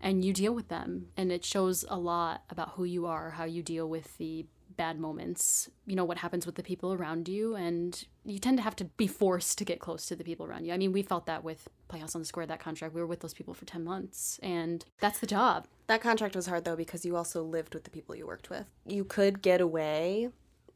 [0.00, 3.44] and you deal with them and it shows a lot about who you are, how
[3.44, 4.46] you deal with the
[4.78, 7.54] bad moments, you know, what happens with the people around you.
[7.54, 10.64] And you tend to have to be forced to get close to the people around
[10.64, 10.72] you.
[10.72, 12.94] I mean, we felt that with Playhouse on the Square, that contract.
[12.94, 15.66] We were with those people for 10 months, and that's the job.
[15.88, 18.70] That contract was hard, though, because you also lived with the people you worked with.
[18.86, 20.30] You could get away,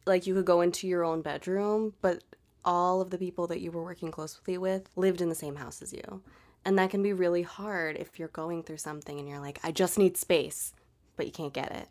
[0.05, 2.22] like, you could go into your own bedroom, but
[2.64, 5.82] all of the people that you were working closely with lived in the same house
[5.82, 6.22] as you.
[6.64, 9.72] And that can be really hard if you're going through something and you're like, I
[9.72, 10.72] just need space,
[11.16, 11.88] but you can't get it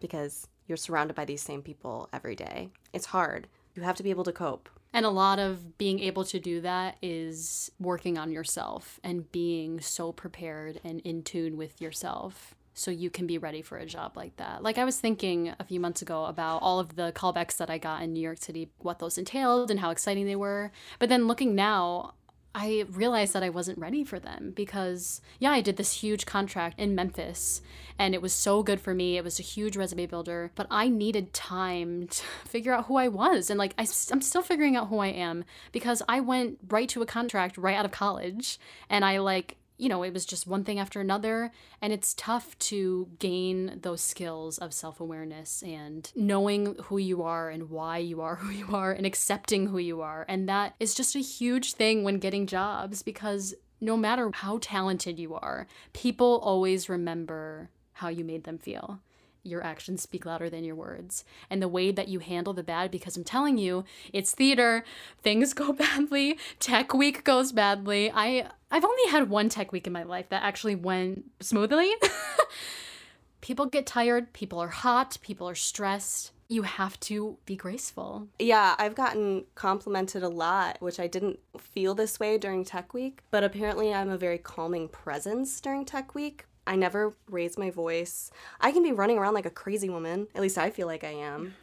[0.00, 2.70] because you're surrounded by these same people every day.
[2.92, 3.48] It's hard.
[3.74, 4.68] You have to be able to cope.
[4.92, 9.80] And a lot of being able to do that is working on yourself and being
[9.80, 14.16] so prepared and in tune with yourself so you can be ready for a job
[14.16, 14.62] like that.
[14.62, 17.78] Like I was thinking a few months ago about all of the callbacks that I
[17.78, 20.72] got in New York City, what those entailed and how exciting they were.
[20.98, 22.14] But then looking now,
[22.54, 26.78] I realized that I wasn't ready for them because, yeah, I did this huge contract
[26.78, 27.62] in Memphis
[27.98, 29.16] and it was so good for me.
[29.16, 33.08] It was a huge resume builder, but I needed time to figure out who I
[33.08, 33.48] was.
[33.48, 37.02] And like, I, I'm still figuring out who I am because I went right to
[37.02, 38.58] a contract right out of college
[38.90, 41.50] and I like you know, it was just one thing after another.
[41.80, 47.50] And it's tough to gain those skills of self awareness and knowing who you are
[47.50, 50.24] and why you are who you are and accepting who you are.
[50.28, 55.18] And that is just a huge thing when getting jobs because no matter how talented
[55.18, 59.00] you are, people always remember how you made them feel
[59.42, 61.24] your actions speak louder than your words.
[61.50, 64.84] And the way that you handle the bad because i'm telling you it's theater.
[65.22, 66.38] Things go badly.
[66.58, 68.10] Tech week goes badly.
[68.12, 71.92] I i've only had one tech week in my life that actually went smoothly.
[73.40, 74.32] People get tired.
[74.32, 75.18] People are hot.
[75.20, 76.30] People are stressed.
[76.48, 78.28] You have to be graceful.
[78.38, 83.20] Yeah, I've gotten complimented a lot, which I didn't feel this way during Tech Week,
[83.30, 86.44] but apparently I'm a very calming presence during Tech Week.
[86.66, 88.30] I never raise my voice.
[88.60, 90.28] I can be running around like a crazy woman.
[90.34, 91.54] At least I feel like I am.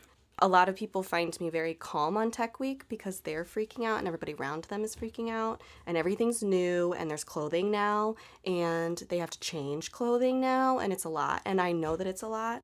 [0.41, 3.99] A lot of people find me very calm on Tech Week because they're freaking out
[3.99, 9.03] and everybody around them is freaking out and everything's new and there's clothing now and
[9.09, 11.41] they have to change clothing now and it's a lot.
[11.45, 12.61] And I know that it's a lot.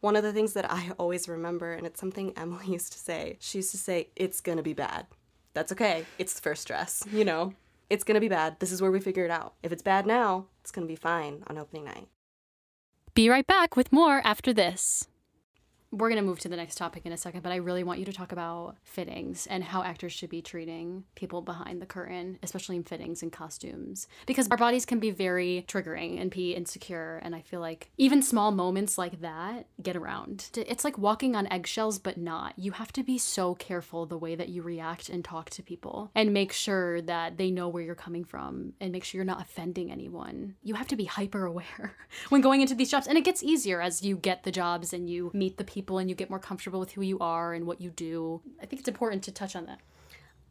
[0.00, 3.36] One of the things that I always remember, and it's something Emily used to say,
[3.40, 5.06] she used to say, It's gonna be bad.
[5.54, 6.06] That's okay.
[6.18, 7.54] It's the first dress, you know?
[7.88, 8.58] It's gonna be bad.
[8.58, 9.54] This is where we figure it out.
[9.62, 12.06] If it's bad now, it's gonna be fine on opening night.
[13.14, 15.08] Be right back with more after this.
[15.92, 17.98] We're going to move to the next topic in a second, but I really want
[17.98, 22.38] you to talk about fittings and how actors should be treating people behind the curtain,
[22.42, 24.08] especially in fittings and costumes.
[24.24, 27.20] Because our bodies can be very triggering and be insecure.
[27.22, 30.48] And I feel like even small moments like that get around.
[30.56, 32.54] It's like walking on eggshells, but not.
[32.58, 36.10] You have to be so careful the way that you react and talk to people
[36.14, 39.42] and make sure that they know where you're coming from and make sure you're not
[39.42, 40.54] offending anyone.
[40.62, 41.96] You have to be hyper aware
[42.30, 43.06] when going into these jobs.
[43.06, 45.98] And it gets easier as you get the jobs and you meet the people people
[45.98, 48.40] and you get more comfortable with who you are and what you do.
[48.62, 49.80] I think it's important to touch on that.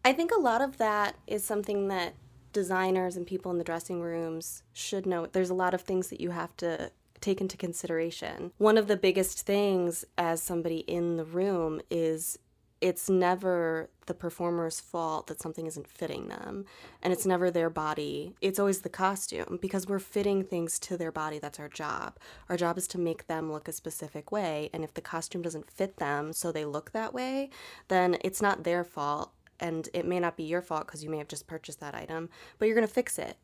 [0.03, 2.15] I think a lot of that is something that
[2.51, 5.25] designers and people in the dressing rooms should know.
[5.25, 8.51] There's a lot of things that you have to take into consideration.
[8.57, 12.37] One of the biggest things as somebody in the room is
[12.81, 16.65] it's never the performer's fault that something isn't fitting them
[17.01, 18.33] and it's never their body.
[18.41, 21.39] It's always the costume because we're fitting things to their body.
[21.39, 22.17] That's our job.
[22.49, 25.69] Our job is to make them look a specific way and if the costume doesn't
[25.69, 27.49] fit them so they look that way
[27.87, 31.19] then it's not their fault and it may not be your fault because you may
[31.19, 33.37] have just purchased that item but you're going to fix it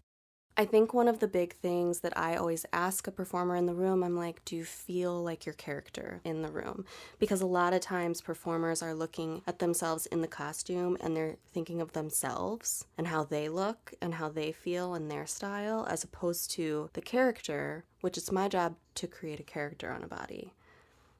[0.59, 3.75] I think one of the big things that I always ask a performer in the
[3.75, 6.83] room, I'm like, do you feel like your character in the room?
[7.19, 11.35] Because a lot of times performers are looking at themselves in the costume and they're
[11.53, 16.03] thinking of themselves and how they look and how they feel and their style, as
[16.03, 20.53] opposed to the character, which it's my job to create a character on a body.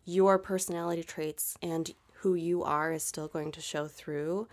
[0.04, 4.48] Your personality traits and who you are is still going to show through,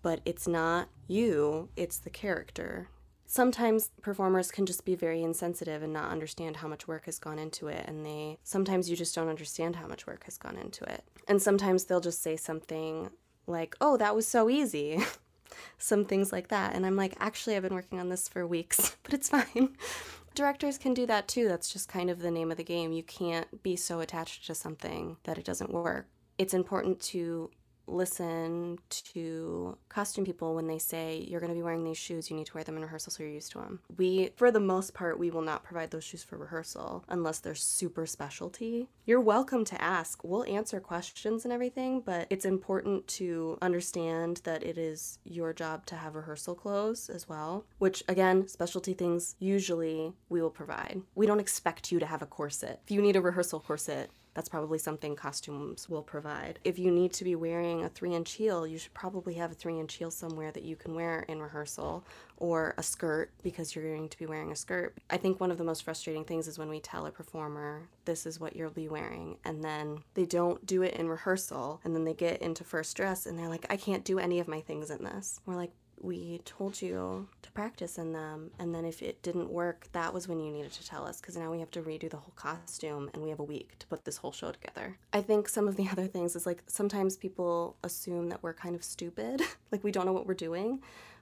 [0.00, 2.88] but it's not you, it's the character
[3.28, 7.38] sometimes performers can just be very insensitive and not understand how much work has gone
[7.38, 10.82] into it and they sometimes you just don't understand how much work has gone into
[10.84, 11.04] it.
[11.28, 13.10] And sometimes they'll just say something
[13.46, 15.04] like oh that was so easy.
[15.78, 16.74] Some things like that.
[16.74, 19.76] And i'm like actually i've been working on this for weeks but it's fine.
[20.34, 21.48] Directors can do that too.
[21.48, 22.92] That's just kind of the name of the game.
[22.92, 26.06] You can't be so attached to something that it doesn't work.
[26.38, 27.50] It's important to
[27.88, 32.36] listen to costume people when they say you're going to be wearing these shoes you
[32.36, 34.94] need to wear them in rehearsal so you're used to them we for the most
[34.94, 38.88] part we will not provide those shoes for rehearsal unless they're super specialty.
[39.06, 40.22] You're welcome to ask.
[40.22, 45.86] We'll answer questions and everything but it's important to understand that it is your job
[45.86, 51.02] to have rehearsal clothes as well which again specialty things usually we will provide.
[51.14, 52.80] We don't expect you to have a corset.
[52.84, 56.60] If you need a rehearsal corset that's probably something costumes will provide.
[56.62, 59.54] If you need to be wearing a three inch heel, you should probably have a
[59.54, 62.04] three inch heel somewhere that you can wear in rehearsal
[62.36, 64.96] or a skirt because you're going to be wearing a skirt.
[65.10, 68.26] I think one of the most frustrating things is when we tell a performer, this
[68.26, 72.04] is what you'll be wearing, and then they don't do it in rehearsal, and then
[72.04, 74.92] they get into first dress and they're like, I can't do any of my things
[74.92, 75.40] in this.
[75.46, 75.72] We're like,
[76.02, 80.28] we told you to practice in them and then if it didn't work that was
[80.28, 83.10] when you needed to tell us because now we have to redo the whole costume
[83.12, 85.76] and we have a week to put this whole show together i think some of
[85.76, 89.42] the other things is like sometimes people assume that we're kind of stupid
[89.72, 90.80] like we don't know what we're doing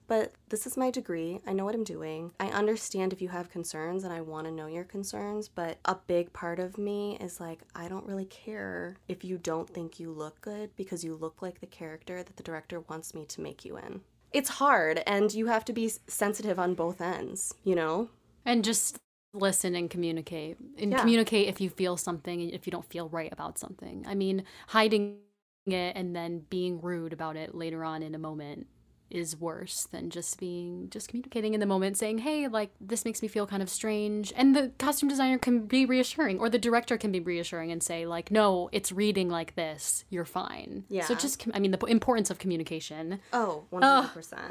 [0.09, 1.41] but this is my degree.
[1.47, 2.33] I know what I'm doing.
[2.39, 5.97] I understand if you have concerns and I want to know your concerns, but a
[6.07, 10.13] big part of me is like, I don't really care if you don't think you
[10.13, 13.65] look good because you look like the character that the director wants me to make
[13.65, 14.01] you in
[14.37, 18.11] it's hard and you have to be sensitive on both ends, you know?
[18.45, 18.99] And just
[19.33, 20.59] listen and communicate.
[20.79, 20.99] And yeah.
[20.99, 24.05] communicate if you feel something and if you don't feel right about something.
[24.07, 25.17] I mean, hiding
[25.65, 28.67] it and then being rude about it later on in a moment
[29.11, 33.23] is worse than just being just communicating in the moment saying hey like this makes
[33.23, 34.33] me feel kind of strange.
[34.37, 38.07] And the costume designer can be reassuring or the director can be reassuring and say
[38.07, 40.05] like no it's reading like this.
[40.11, 40.85] You're fine.
[40.89, 41.05] Yeah.
[41.05, 43.21] so just i mean the importance of communication.
[43.33, 44.51] Oh 100% uh,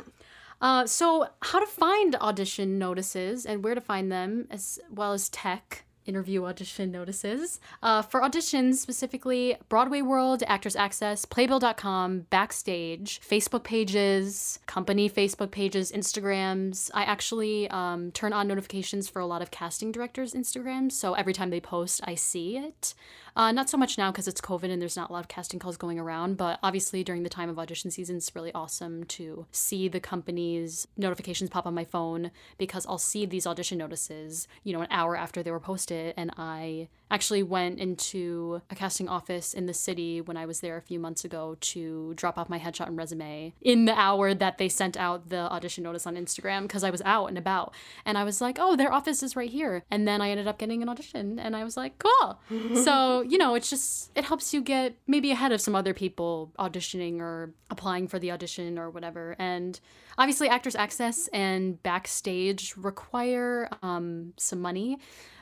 [0.62, 5.30] uh, so how to find audition notices and where to find them as well as
[5.30, 7.60] tech interview audition notices.
[7.82, 15.92] Uh, for auditions, specifically Broadway World, Actors Access, Playbill.com, Backstage, Facebook pages, company Facebook pages,
[15.92, 16.90] Instagrams.
[16.94, 21.34] I actually um, turn on notifications for a lot of casting directors' Instagrams, so every
[21.34, 22.94] time they post, I see it.
[23.36, 25.60] Uh, not so much now because it's COVID and there's not a lot of casting
[25.60, 29.46] calls going around, but obviously during the time of audition season, it's really awesome to
[29.52, 34.72] see the company's notifications pop on my phone because I'll see these audition notices, you
[34.72, 39.54] know, an hour after they were posted, and I actually went into a casting office
[39.54, 42.60] in the city when I was there a few months ago to drop off my
[42.60, 46.64] headshot and resume in the hour that they sent out the audition notice on Instagram
[46.64, 47.74] because I was out and about.
[48.06, 49.84] And I was like, oh, their office is right here.
[49.92, 52.40] And then I ended up getting an audition and I was like, cool.
[52.84, 56.52] so, you know, it's just, it helps you get maybe ahead of some other people
[56.60, 59.36] auditioning or applying for the audition or whatever.
[59.40, 59.80] And
[60.18, 65.00] obviously, Actors Access and Backstage require um, some money.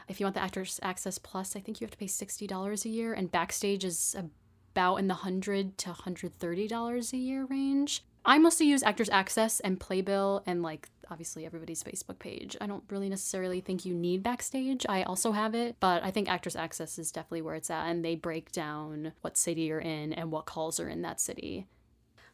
[0.08, 2.90] If you want the Actors Access Plus, I think you have to pay $60 a
[2.90, 4.16] year, and Backstage is
[4.74, 8.04] about in the 100 to $130 a year range.
[8.26, 12.56] I mostly use Actors Access and Playbill and like obviously everybody's Facebook page.
[12.62, 14.86] I don't really necessarily think you need Backstage.
[14.88, 18.04] I also have it, but I think Actors Access is definitely where it's at and
[18.04, 21.68] they break down what city you're in and what calls are in that city.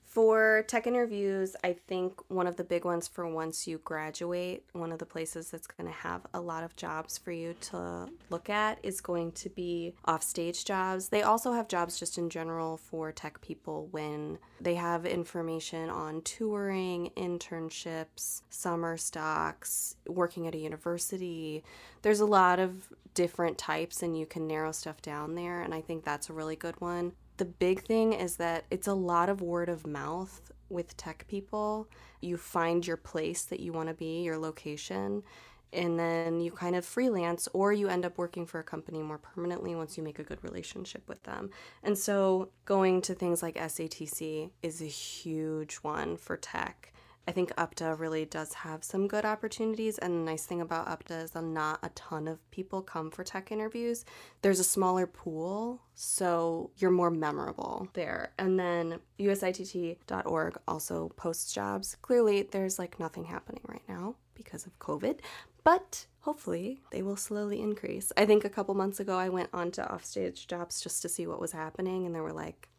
[0.09, 4.91] For tech interviews, I think one of the big ones for once you graduate, one
[4.91, 8.49] of the places that's going to have a lot of jobs for you to look
[8.49, 11.09] at is going to be offstage jobs.
[11.09, 16.23] They also have jobs just in general for tech people when they have information on
[16.23, 21.63] touring, internships, summer stocks, working at a university.
[22.01, 25.81] There's a lot of different types, and you can narrow stuff down there, and I
[25.81, 29.41] think that's a really good one the big thing is that it's a lot of
[29.41, 31.87] word of mouth with tech people.
[32.21, 35.23] You find your place that you want to be, your location,
[35.71, 39.17] and then you kind of freelance or you end up working for a company more
[39.17, 41.49] permanently once you make a good relationship with them.
[41.81, 46.91] And so going to things like SETC is a huge one for tech.
[47.29, 49.99] I think UPTA really does have some good opportunities.
[49.99, 53.23] And the nice thing about UPTA is that not a ton of people come for
[53.23, 54.03] tech interviews.
[54.41, 58.31] There's a smaller pool, so you're more memorable there.
[58.39, 61.97] And then usitt.org also posts jobs.
[62.01, 65.19] Clearly, there's like nothing happening right now because of COVID,
[65.63, 68.11] but hopefully they will slowly increase.
[68.17, 71.27] I think a couple months ago I went on to offstage jobs just to see
[71.27, 72.69] what was happening, and there were like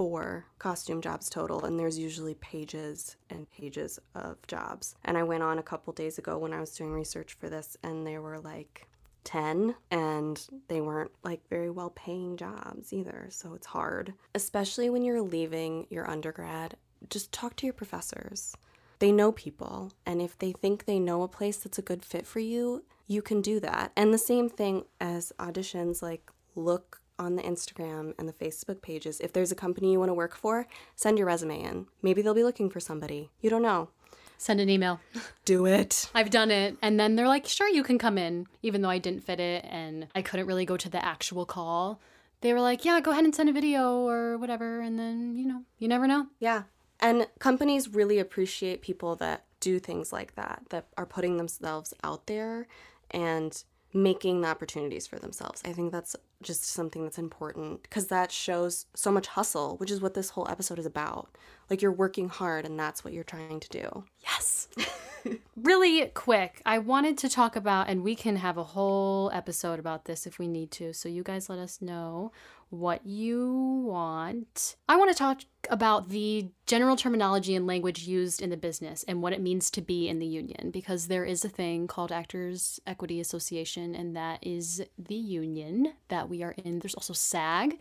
[0.00, 4.94] four costume jobs total, and there's usually pages and pages of jobs.
[5.04, 7.76] And I went on a couple days ago when I was doing research for this,
[7.82, 8.88] and there were like
[9.24, 14.14] 10 and they weren't like very well paying jobs either so it's hard.
[14.34, 16.76] Especially when you're leaving your undergrad
[17.10, 18.56] just talk to your professors.
[19.00, 22.26] They know people and if they think they know a place that's a good fit
[22.26, 23.92] for you you can do that.
[23.94, 29.20] And the same thing as auditions like look on the Instagram and the Facebook pages.
[29.20, 30.66] If there's a company you want to work for,
[30.96, 31.86] send your resume in.
[32.02, 33.30] Maybe they'll be looking for somebody.
[33.42, 33.90] You don't know.
[34.38, 35.00] Send an email.
[35.44, 36.10] Do it.
[36.14, 36.78] I've done it.
[36.80, 39.66] And then they're like, sure, you can come in, even though I didn't fit it
[39.68, 42.00] and I couldn't really go to the actual call.
[42.40, 44.80] They were like, yeah, go ahead and send a video or whatever.
[44.80, 46.26] And then, you know, you never know.
[46.38, 46.62] Yeah.
[47.00, 52.26] And companies really appreciate people that do things like that, that are putting themselves out
[52.26, 52.66] there
[53.10, 53.62] and
[53.92, 55.62] making the opportunities for themselves.
[55.64, 60.00] I think that's just something that's important because that shows so much hustle, which is
[60.00, 61.28] what this whole episode is about.
[61.70, 64.04] Like you're working hard and that's what you're trying to do.
[64.22, 64.68] Yes.
[65.56, 70.04] really quick, I wanted to talk about, and we can have a whole episode about
[70.04, 70.92] this if we need to.
[70.92, 72.32] So you guys let us know
[72.70, 74.76] what you want.
[74.88, 79.22] I want to talk about the general terminology and language used in the business and
[79.22, 82.80] what it means to be in the union because there is a thing called Actors
[82.86, 86.78] Equity Association, and that is the union that we are in.
[86.78, 87.78] There's also SAG,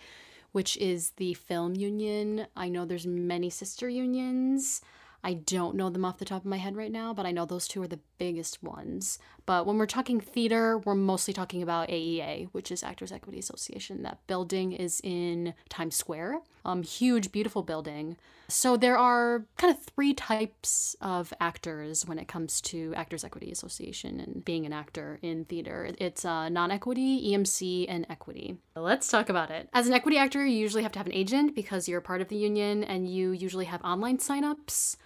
[0.51, 2.47] which is the film union.
[2.55, 4.81] I know there's many sister unions.
[5.23, 7.45] I don't know them off the top of my head right now, but I know
[7.45, 9.17] those two are the biggest ones.
[9.45, 14.03] But when we're talking theater, we're mostly talking about AEA, which is Actors Equity Association.
[14.03, 16.41] That building is in Times Square.
[16.65, 18.17] Um, huge, beautiful building.
[18.49, 23.51] So there are kind of three types of actors when it comes to Actors Equity
[23.51, 25.91] Association and being an actor in theater.
[25.99, 28.57] It's uh, non-equity, EMC, and equity.
[28.75, 29.69] Let's talk about it.
[29.73, 32.27] As an equity actor, you usually have to have an agent because you're part of
[32.27, 34.97] the union, and you usually have online signups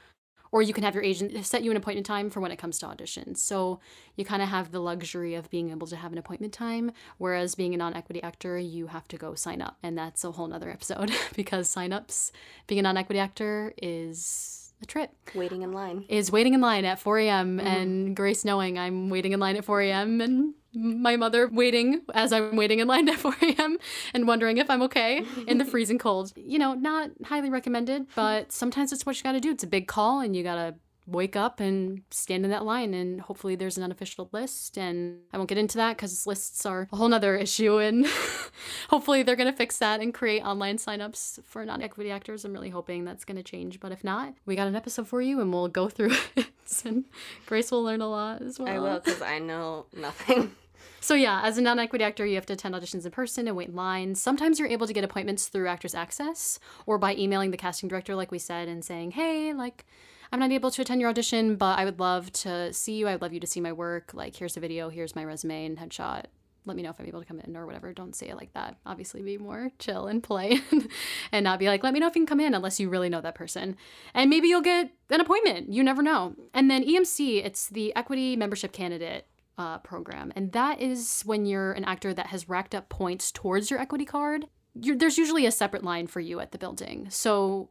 [0.53, 2.77] or you can have your agent set you an appointment time for when it comes
[2.77, 3.39] to auditions.
[3.39, 3.79] So
[4.15, 7.55] you kind of have the luxury of being able to have an appointment time, whereas
[7.55, 9.77] being a non equity actor, you have to go sign up.
[9.81, 12.31] And that's a whole nother episode because signups,
[12.67, 15.11] being a non equity actor is a trip.
[15.33, 16.05] Waiting in line.
[16.09, 17.57] Is waiting in line at 4 a.m.
[17.57, 17.67] Mm-hmm.
[17.67, 20.21] and Grace knowing I'm waiting in line at 4 a.m.
[20.21, 23.77] and my mother waiting as I'm waiting in line at 4 a.m.
[24.13, 26.33] and wondering if I'm okay in the freezing cold.
[26.35, 29.51] You know, not highly recommended, but sometimes it's what you gotta do.
[29.51, 30.75] It's a big call and you gotta
[31.05, 35.37] wake up and stand in that line and hopefully there's an unofficial list and i
[35.37, 38.05] won't get into that because lists are a whole nother issue and
[38.89, 42.69] hopefully they're going to fix that and create online signups for non-equity actors i'm really
[42.69, 45.51] hoping that's going to change but if not we got an episode for you and
[45.51, 46.47] we'll go through it
[46.85, 47.03] and
[47.45, 50.51] grace will learn a lot as well i will because i know nothing
[50.99, 53.69] so yeah, as a non-equity actor, you have to attend auditions in person and wait
[53.69, 54.15] in line.
[54.15, 58.15] Sometimes you're able to get appointments through Actors Access or by emailing the casting director,
[58.15, 59.85] like we said, and saying, "Hey, like."
[60.33, 63.07] I'm not able to attend your audition, but I would love to see you.
[63.07, 64.15] I would love you to see my work.
[64.15, 66.23] Like, here's the video, here's my resume and headshot.
[66.65, 67.93] Let me know if I'm able to come in or whatever.
[67.93, 68.77] Don't say it like that.
[68.83, 70.63] Obviously, be more chill and polite
[71.31, 73.09] and not be like, let me know if you can come in unless you really
[73.09, 73.77] know that person.
[74.15, 75.71] And maybe you'll get an appointment.
[75.71, 76.33] You never know.
[76.51, 79.27] And then EMC, it's the Equity Membership Candidate
[79.59, 80.33] uh, program.
[80.35, 84.05] And that is when you're an actor that has racked up points towards your equity
[84.05, 84.47] card.
[84.73, 87.05] there's usually a separate line for you at the building.
[87.11, 87.69] So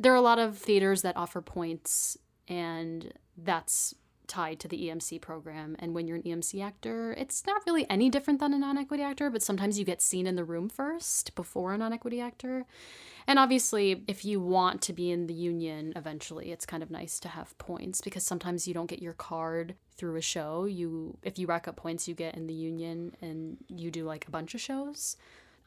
[0.00, 2.16] there are a lot of theaters that offer points,
[2.48, 3.94] and that's
[4.26, 5.76] tied to the EMC program.
[5.78, 9.02] And when you're an EMC actor, it's not really any different than a non equity
[9.02, 12.64] actor, but sometimes you get seen in the room first before a non equity actor.
[13.26, 17.20] And obviously, if you want to be in the union eventually, it's kind of nice
[17.20, 20.64] to have points because sometimes you don't get your card through a show.
[20.64, 24.26] You if you rack up points you get in the union and you do like
[24.26, 25.16] a bunch of shows.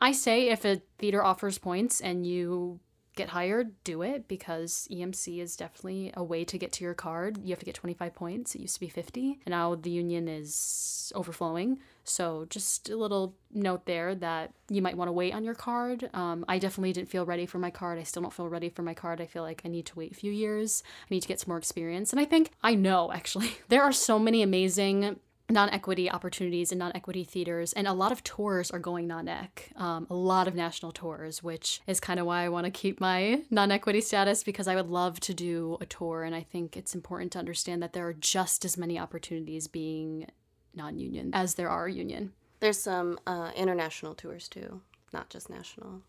[0.02, 2.80] I say if a theater offers points and you
[3.16, 7.38] get hired, do it because EMC is definitely a way to get to your card.
[7.43, 8.55] You have to get 25 points.
[8.55, 11.80] It used to be 50, and now the union is overflowing.
[12.05, 16.09] So, just a little note there that you might want to wait on your card.
[16.14, 17.97] Um, I definitely didn't feel ready for my card.
[17.97, 19.22] I still don't feel ready for my card.
[19.22, 20.84] I feel like I need to wait a few years.
[21.09, 22.11] I need to get some more experience.
[22.11, 25.20] And I think I know actually, there are so many amazing
[25.50, 30.14] non-equity opportunities in non-equity theaters and a lot of tours are going non-ec um, a
[30.14, 34.00] lot of national tours which is kind of why i want to keep my non-equity
[34.00, 37.39] status because i would love to do a tour and i think it's important to
[37.39, 40.26] understand that there are just as many opportunities being
[40.74, 42.32] non-union as there are union
[42.62, 44.82] there's some uh, international tours too
[45.12, 46.02] not just national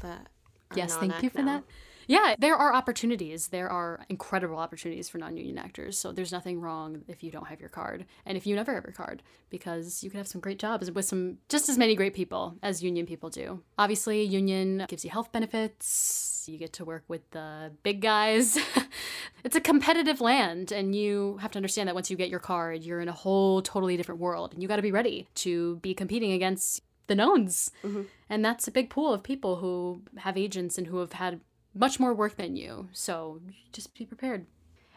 [0.00, 0.26] that
[0.74, 1.58] yes thank you for now.
[1.58, 1.64] that
[2.06, 3.48] yeah, there are opportunities.
[3.48, 5.98] There are incredible opportunities for non union actors.
[5.98, 8.84] So there's nothing wrong if you don't have your card and if you never have
[8.84, 12.14] your card because you can have some great jobs with some just as many great
[12.14, 13.62] people as union people do.
[13.78, 16.44] Obviously, union gives you health benefits.
[16.48, 18.56] You get to work with the big guys.
[19.44, 22.84] it's a competitive land, and you have to understand that once you get your card,
[22.84, 25.92] you're in a whole totally different world, and you got to be ready to be
[25.92, 27.70] competing against the knowns.
[27.84, 28.02] Mm-hmm.
[28.28, 31.40] And that's a big pool of people who have agents and who have had
[31.76, 32.88] much more work than you.
[32.92, 33.40] So
[33.72, 34.46] just be prepared.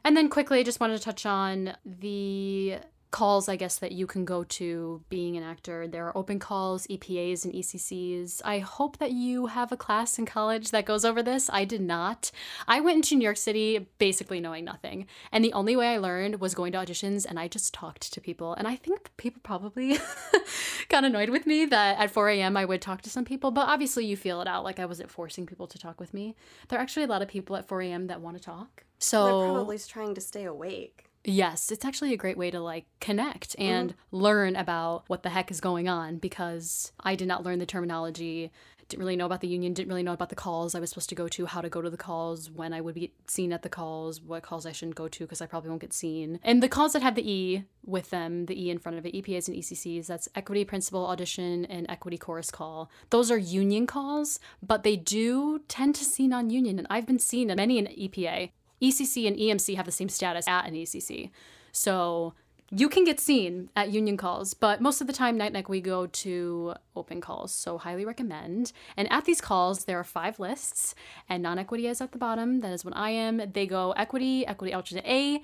[0.03, 2.77] And then quickly, I just wanted to touch on the
[3.11, 5.87] calls, I guess, that you can go to being an actor.
[5.87, 8.41] There are open calls, EPAs, and ECCs.
[8.45, 11.49] I hope that you have a class in college that goes over this.
[11.51, 12.31] I did not.
[12.67, 15.07] I went into New York City basically knowing nothing.
[15.31, 18.21] And the only way I learned was going to auditions and I just talked to
[18.21, 18.53] people.
[18.53, 19.97] And I think people probably
[20.89, 22.55] got annoyed with me that at 4 a.m.
[22.55, 24.63] I would talk to some people, but obviously you feel it out.
[24.63, 26.35] Like I wasn't forcing people to talk with me.
[26.67, 28.07] There are actually a lot of people at 4 a.m.
[28.07, 28.83] that want to talk.
[28.99, 31.08] So they're probably trying to stay awake.
[31.29, 34.15] Yes, it's actually a great way to like connect and mm-hmm.
[34.15, 38.51] learn about what the heck is going on because I did not learn the terminology,
[38.89, 41.09] didn't really know about the union, didn't really know about the calls I was supposed
[41.09, 43.61] to go to, how to go to the calls, when I would be seen at
[43.61, 46.39] the calls, what calls I shouldn't go to because I probably won't get seen.
[46.43, 49.13] And the calls that have the E with them, the E in front of it,
[49.13, 52.89] EPAs and ECCs, that's equity principal audition and equity chorus call.
[53.11, 56.79] Those are union calls, but they do tend to see non union.
[56.79, 58.49] And I've been seen at many an EPA
[58.81, 61.31] ECC and EMC have the same status at an ECC.
[61.71, 62.33] So
[62.71, 65.81] you can get seen at union calls, but most of the time, Night Night, we
[65.81, 67.51] go to open calls.
[67.51, 68.71] So, highly recommend.
[68.95, 70.93] And at these calls, there are five lists,
[71.27, 72.59] and non equity is at the bottom.
[72.59, 73.41] That is what I am.
[73.53, 75.41] They go equity, equity alternate A,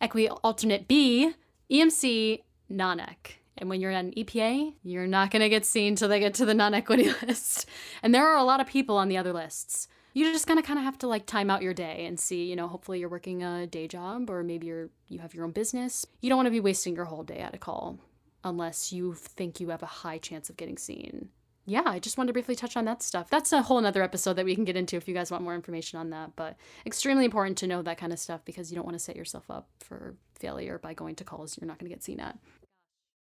[0.00, 1.34] equity alternate B,
[1.70, 3.38] EMC, non ec.
[3.58, 6.32] And when you're at an EPA, you're not going to get seen till they get
[6.34, 7.66] to the non equity list.
[8.02, 10.78] And there are a lot of people on the other lists you're just gonna kind
[10.78, 13.42] of have to like time out your day and see you know hopefully you're working
[13.42, 16.06] a day job or maybe you're you have your own business.
[16.20, 17.98] You don't want to be wasting your whole day at a call
[18.44, 21.28] unless you think you have a high chance of getting seen.
[21.64, 23.30] Yeah i just wanted to briefly touch on that stuff.
[23.30, 25.54] That's a whole another episode that we can get into if you guys want more
[25.54, 28.86] information on that but extremely important to know that kind of stuff because you don't
[28.86, 31.94] want to set yourself up for failure by going to calls you're not going to
[31.94, 32.36] get seen at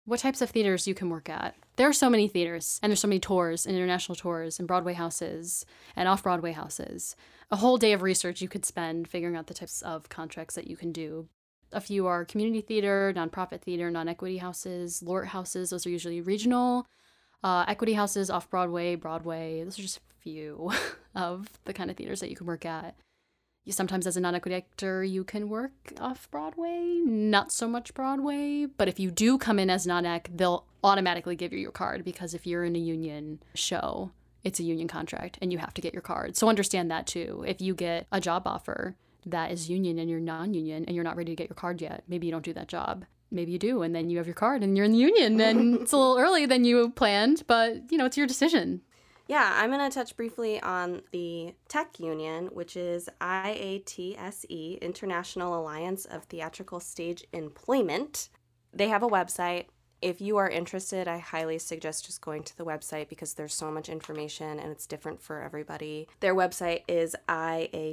[0.05, 1.55] what types of theaters you can work at.
[1.77, 4.95] There are so many theaters, and there's so many tours and international tours and Broadway
[4.95, 5.65] houses
[5.97, 7.17] and off Broadway houses.
[7.51, 10.67] A whole day of research you could spend figuring out the types of contracts that
[10.67, 11.29] you can do.
[11.73, 16.21] A few are community theater, nonprofit theater, non equity houses, LORT houses, those are usually
[16.21, 16.87] regional.
[17.43, 20.73] Uh, equity houses, off Broadway, Broadway, those are just a few
[21.15, 22.97] of the kind of theaters that you can work at
[23.71, 28.89] sometimes as a non-equity actor you can work off broadway not so much broadway but
[28.89, 32.47] if you do come in as non-ec they'll automatically give you your card because if
[32.47, 34.11] you're in a union show
[34.45, 36.37] it's a union contract and you have to get your card.
[36.37, 37.45] So understand that too.
[37.47, 38.97] If you get a job offer
[39.27, 42.05] that is union and you're non-union and you're not ready to get your card yet
[42.09, 43.05] maybe you don't do that job.
[43.31, 45.75] Maybe you do and then you have your card and you're in the union and
[45.83, 48.81] it's a little early than you planned but you know it's your decision
[49.31, 56.05] yeah, I'm going to touch briefly on the Tech Union, which is IATSE, International Alliance
[56.05, 58.29] of Theatrical Stage Employment.
[58.75, 59.67] They have a website.
[60.03, 63.71] If you are interested, I highly suggest just going to the website because there's so
[63.71, 66.09] much information and it's different for everybody.
[66.19, 67.93] Their website is iatse.net.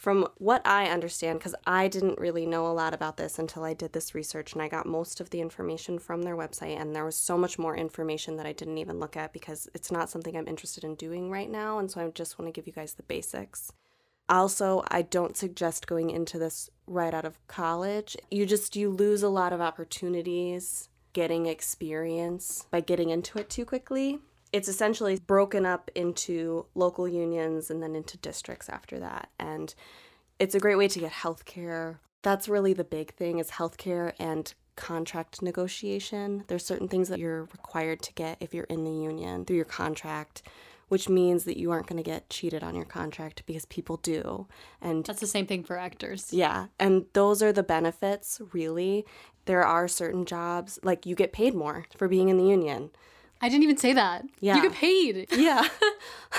[0.00, 3.74] from what I understand, because I didn't really know a lot about this until I
[3.74, 7.04] did this research and I got most of the information from their website, and there
[7.04, 10.34] was so much more information that I didn't even look at because it's not something
[10.34, 12.94] I'm interested in doing right now, and so I just want to give you guys
[12.94, 13.72] the basics.
[14.26, 18.16] Also, I don't suggest going into this right out of college.
[18.30, 23.66] You just you lose a lot of opportunities getting experience by getting into it too
[23.66, 24.20] quickly.
[24.52, 29.30] It's essentially broken up into local unions and then into districts after that.
[29.38, 29.74] And
[30.38, 31.98] it's a great way to get healthcare.
[32.22, 36.44] That's really the big thing is healthcare and contract negotiation.
[36.48, 39.64] There's certain things that you're required to get if you're in the union through your
[39.64, 40.42] contract
[40.90, 44.48] which means that you aren't going to get cheated on your contract because people do.
[44.80, 46.32] And that's the same thing for actors.
[46.32, 46.66] Yeah.
[46.80, 49.06] And those are the benefits, really.
[49.44, 52.90] There are certain jobs, like you get paid more for being in the union.
[53.40, 54.24] I didn't even say that.
[54.40, 54.56] Yeah.
[54.56, 55.28] You get paid.
[55.36, 55.66] Yeah.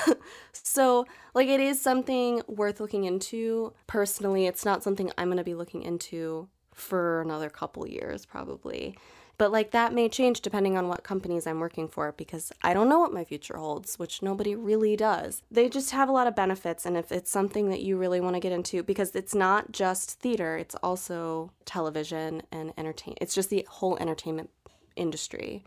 [0.54, 3.74] so, like, it is something worth looking into.
[3.88, 8.96] Personally, it's not something I'm going to be looking into for another couple years, probably.
[9.42, 12.88] But like that may change depending on what companies I'm working for because I don't
[12.88, 15.42] know what my future holds, which nobody really does.
[15.50, 18.36] They just have a lot of benefits and if it's something that you really want
[18.36, 23.16] to get into because it's not just theater, it's also television and entertain.
[23.20, 24.52] It's just the whole entertainment
[24.96, 25.64] industry.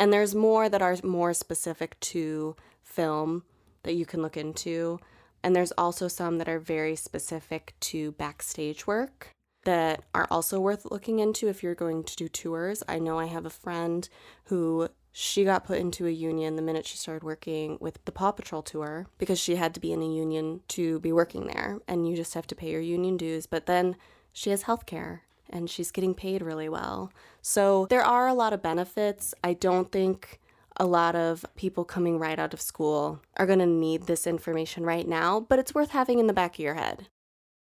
[0.00, 3.44] And there's more that are more specific to film
[3.82, 4.98] that you can look into.
[5.42, 9.28] And there's also some that are very specific to backstage work
[9.64, 12.82] that are also worth looking into if you're going to do tours.
[12.88, 14.08] I know I have a friend
[14.44, 18.32] who she got put into a union the minute she started working with the Paw
[18.32, 22.08] Patrol tour because she had to be in a union to be working there and
[22.08, 23.96] you just have to pay your union dues, but then
[24.32, 27.12] she has health care and she's getting paid really well.
[27.42, 29.34] So there are a lot of benefits.
[29.42, 30.40] I don't think
[30.76, 34.84] a lot of people coming right out of school are going to need this information
[34.84, 37.08] right now, but it's worth having in the back of your head.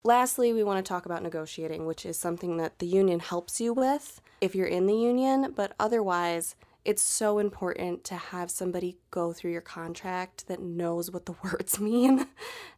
[0.03, 3.73] Lastly, we want to talk about negotiating, which is something that the union helps you
[3.73, 6.55] with if you're in the union, but otherwise,
[6.85, 11.79] it's so important to have somebody go through your contract that knows what the words
[11.79, 12.27] mean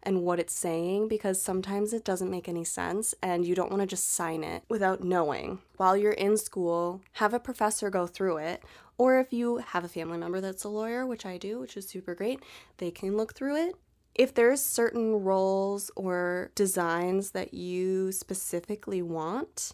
[0.02, 3.82] and what it's saying because sometimes it doesn't make any sense and you don't want
[3.82, 5.60] to just sign it without knowing.
[5.76, 8.64] While you're in school, have a professor go through it.
[8.98, 11.88] Or if you have a family member that's a lawyer, which I do, which is
[11.88, 12.42] super great,
[12.78, 13.76] they can look through it
[14.18, 19.74] if there's certain roles or designs that you specifically want,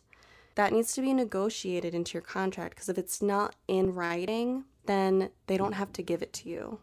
[0.56, 5.30] that needs to be negotiated into your contract because if it's not in writing, then
[5.48, 6.80] they don't have to give it to you.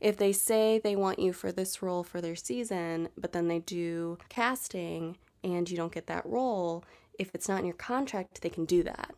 [0.00, 3.60] If they say they want you for this role for their season, but then they
[3.60, 6.84] do casting and you don't get that role,
[7.18, 9.14] if it's not in your contract, they can do that.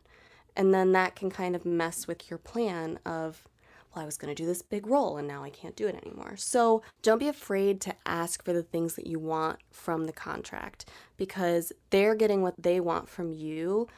[0.57, 3.49] And then that can kind of mess with your plan of
[3.95, 5.95] well, I was going to do this big role and now I can't do it
[6.05, 6.37] anymore.
[6.37, 10.87] So don't be afraid to ask for the things that you want from the contract
[11.17, 13.89] because they're getting what they want from you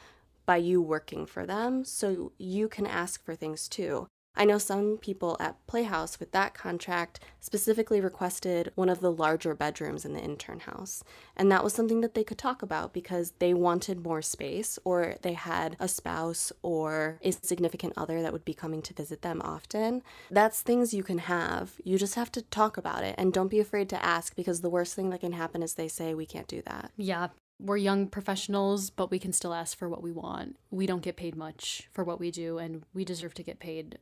[0.45, 1.83] by you working for them.
[1.83, 4.07] So you can ask for things too.
[4.37, 9.55] I know some people at Playhouse with that contract specifically requested one of the larger
[9.55, 11.03] bedrooms in the intern house.
[11.35, 15.15] And that was something that they could talk about because they wanted more space or
[15.23, 19.41] they had a spouse or a significant other that would be coming to visit them
[19.43, 20.03] often.
[20.29, 21.73] That's things you can have.
[21.83, 24.69] You just have to talk about it and don't be afraid to ask because the
[24.69, 26.91] worst thing that can happen is they say, we can't do that.
[26.95, 27.29] Yeah,
[27.59, 30.57] we're young professionals, but we can still ask for what we want.
[30.69, 33.97] We don't get paid much for what we do, and we deserve to get paid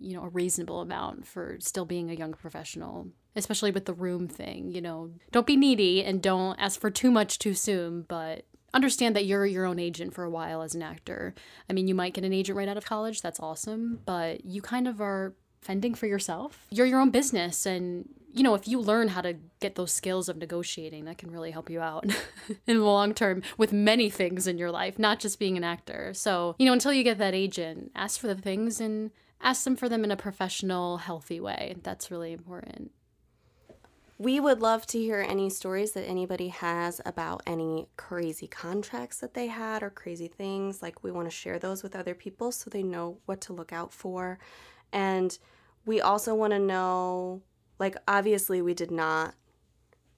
[0.00, 4.28] you know, a reasonable amount for still being a young professional, especially with the room
[4.28, 5.10] thing, you know.
[5.32, 8.44] Don't be needy and don't ask for too much too soon, but
[8.74, 11.34] understand that you're your own agent for a while as an actor.
[11.68, 14.62] I mean, you might get an agent right out of college, that's awesome, but you
[14.62, 16.66] kind of are fending for yourself.
[16.70, 20.28] You're your own business and you know, if you learn how to get those skills
[20.28, 22.04] of negotiating, that can really help you out
[22.66, 26.12] in the long term with many things in your life, not just being an actor.
[26.12, 29.76] So, you know, until you get that agent, ask for the things and ask them
[29.76, 31.76] for them in a professional, healthy way.
[31.82, 32.90] That's really important.
[34.18, 39.34] We would love to hear any stories that anybody has about any crazy contracts that
[39.34, 40.80] they had or crazy things.
[40.80, 43.74] Like, we want to share those with other people so they know what to look
[43.74, 44.38] out for.
[44.90, 45.38] And
[45.84, 47.42] we also want to know,
[47.78, 49.34] like, obviously, we did not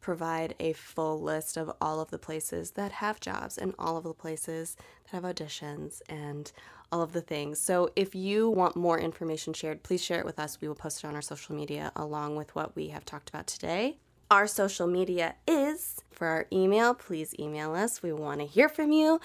[0.01, 4.05] provide a full list of all of the places that have jobs and all of
[4.05, 6.53] the places that have auditions and
[6.91, 7.59] all of the things.
[7.61, 10.61] So if you want more information shared, please share it with us.
[10.61, 13.47] We will post it on our social media along with what we have talked about
[13.47, 13.99] today.
[14.31, 16.95] Our social media is for our email.
[16.95, 18.03] Please email us.
[18.03, 19.21] We want to hear from you.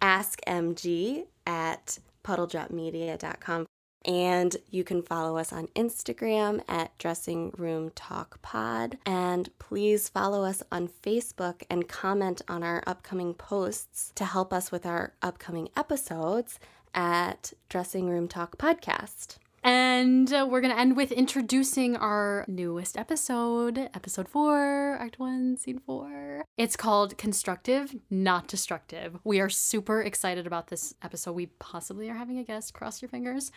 [0.00, 3.66] AskMG at puddledropmedia.com.
[4.04, 8.98] And you can follow us on Instagram at Dressing Room Talk Pod.
[9.04, 14.70] And please follow us on Facebook and comment on our upcoming posts to help us
[14.70, 16.60] with our upcoming episodes
[16.96, 19.36] at Dressing Room Talk Podcast.
[19.62, 25.56] And uh, we're going to end with introducing our newest episode, episode four, act one,
[25.56, 26.44] scene four.
[26.56, 29.18] It's called Constructive, Not Destructive.
[29.24, 31.32] We are super excited about this episode.
[31.32, 33.50] We possibly are having a guest, cross your fingers.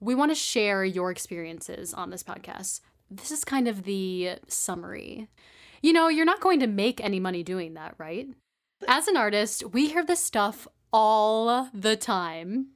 [0.00, 2.80] We want to share your experiences on this podcast.
[3.10, 5.28] This is kind of the summary.
[5.80, 8.28] You know, you're not going to make any money doing that, right?
[8.86, 12.68] As an artist, we hear this stuff all the time.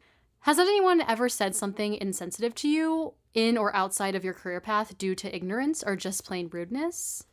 [0.43, 4.97] Has anyone ever said something insensitive to you in or outside of your career path
[4.97, 7.25] due to ignorance or just plain rudeness?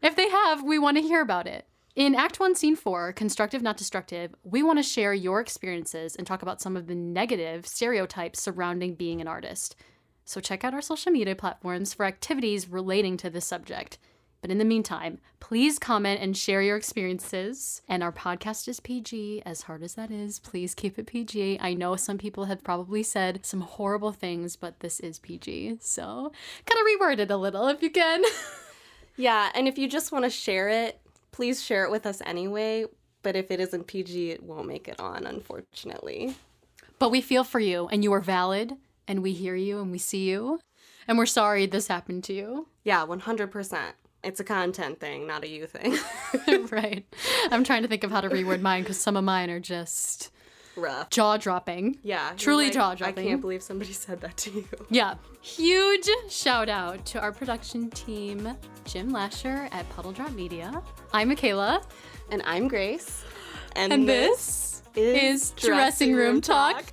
[0.00, 1.66] If they have, we want to hear about it.
[1.96, 6.26] In Act 1, Scene 4, Constructive Not Destructive, we want to share your experiences and
[6.26, 9.76] talk about some of the negative stereotypes surrounding being an artist.
[10.24, 13.98] So check out our social media platforms for activities relating to this subject.
[14.46, 17.82] But in the meantime, please comment and share your experiences.
[17.88, 20.38] And our podcast is PG, as hard as that is.
[20.38, 21.58] Please keep it PG.
[21.60, 25.78] I know some people have probably said some horrible things, but this is PG.
[25.80, 26.30] So
[26.64, 28.22] kind of reword it a little if you can.
[29.16, 31.00] yeah, and if you just want to share it,
[31.32, 32.84] please share it with us anyway.
[33.24, 36.36] But if it isn't PG, it won't make it on, unfortunately.
[37.00, 38.74] But we feel for you, and you are valid,
[39.08, 40.60] and we hear you, and we see you.
[41.08, 42.68] And we're sorry this happened to you.
[42.84, 43.94] Yeah, 100%.
[44.24, 45.96] It's a content thing, not a you thing.
[46.70, 47.04] right.
[47.50, 50.32] I'm trying to think of how to reword mine because some of mine are just
[50.76, 51.98] rough, jaw dropping.
[52.02, 53.26] Yeah, truly like, jaw dropping.
[53.26, 54.68] I can't believe somebody said that to you.
[54.90, 55.14] Yeah.
[55.40, 60.82] Huge shout out to our production team, Jim Lasher at Puddle Drop Media.
[61.12, 61.82] I'm Michaela,
[62.30, 63.24] and I'm Grace,
[63.76, 66.76] and, and this, this is Dressing Room Talk.
[66.76, 66.92] Talk.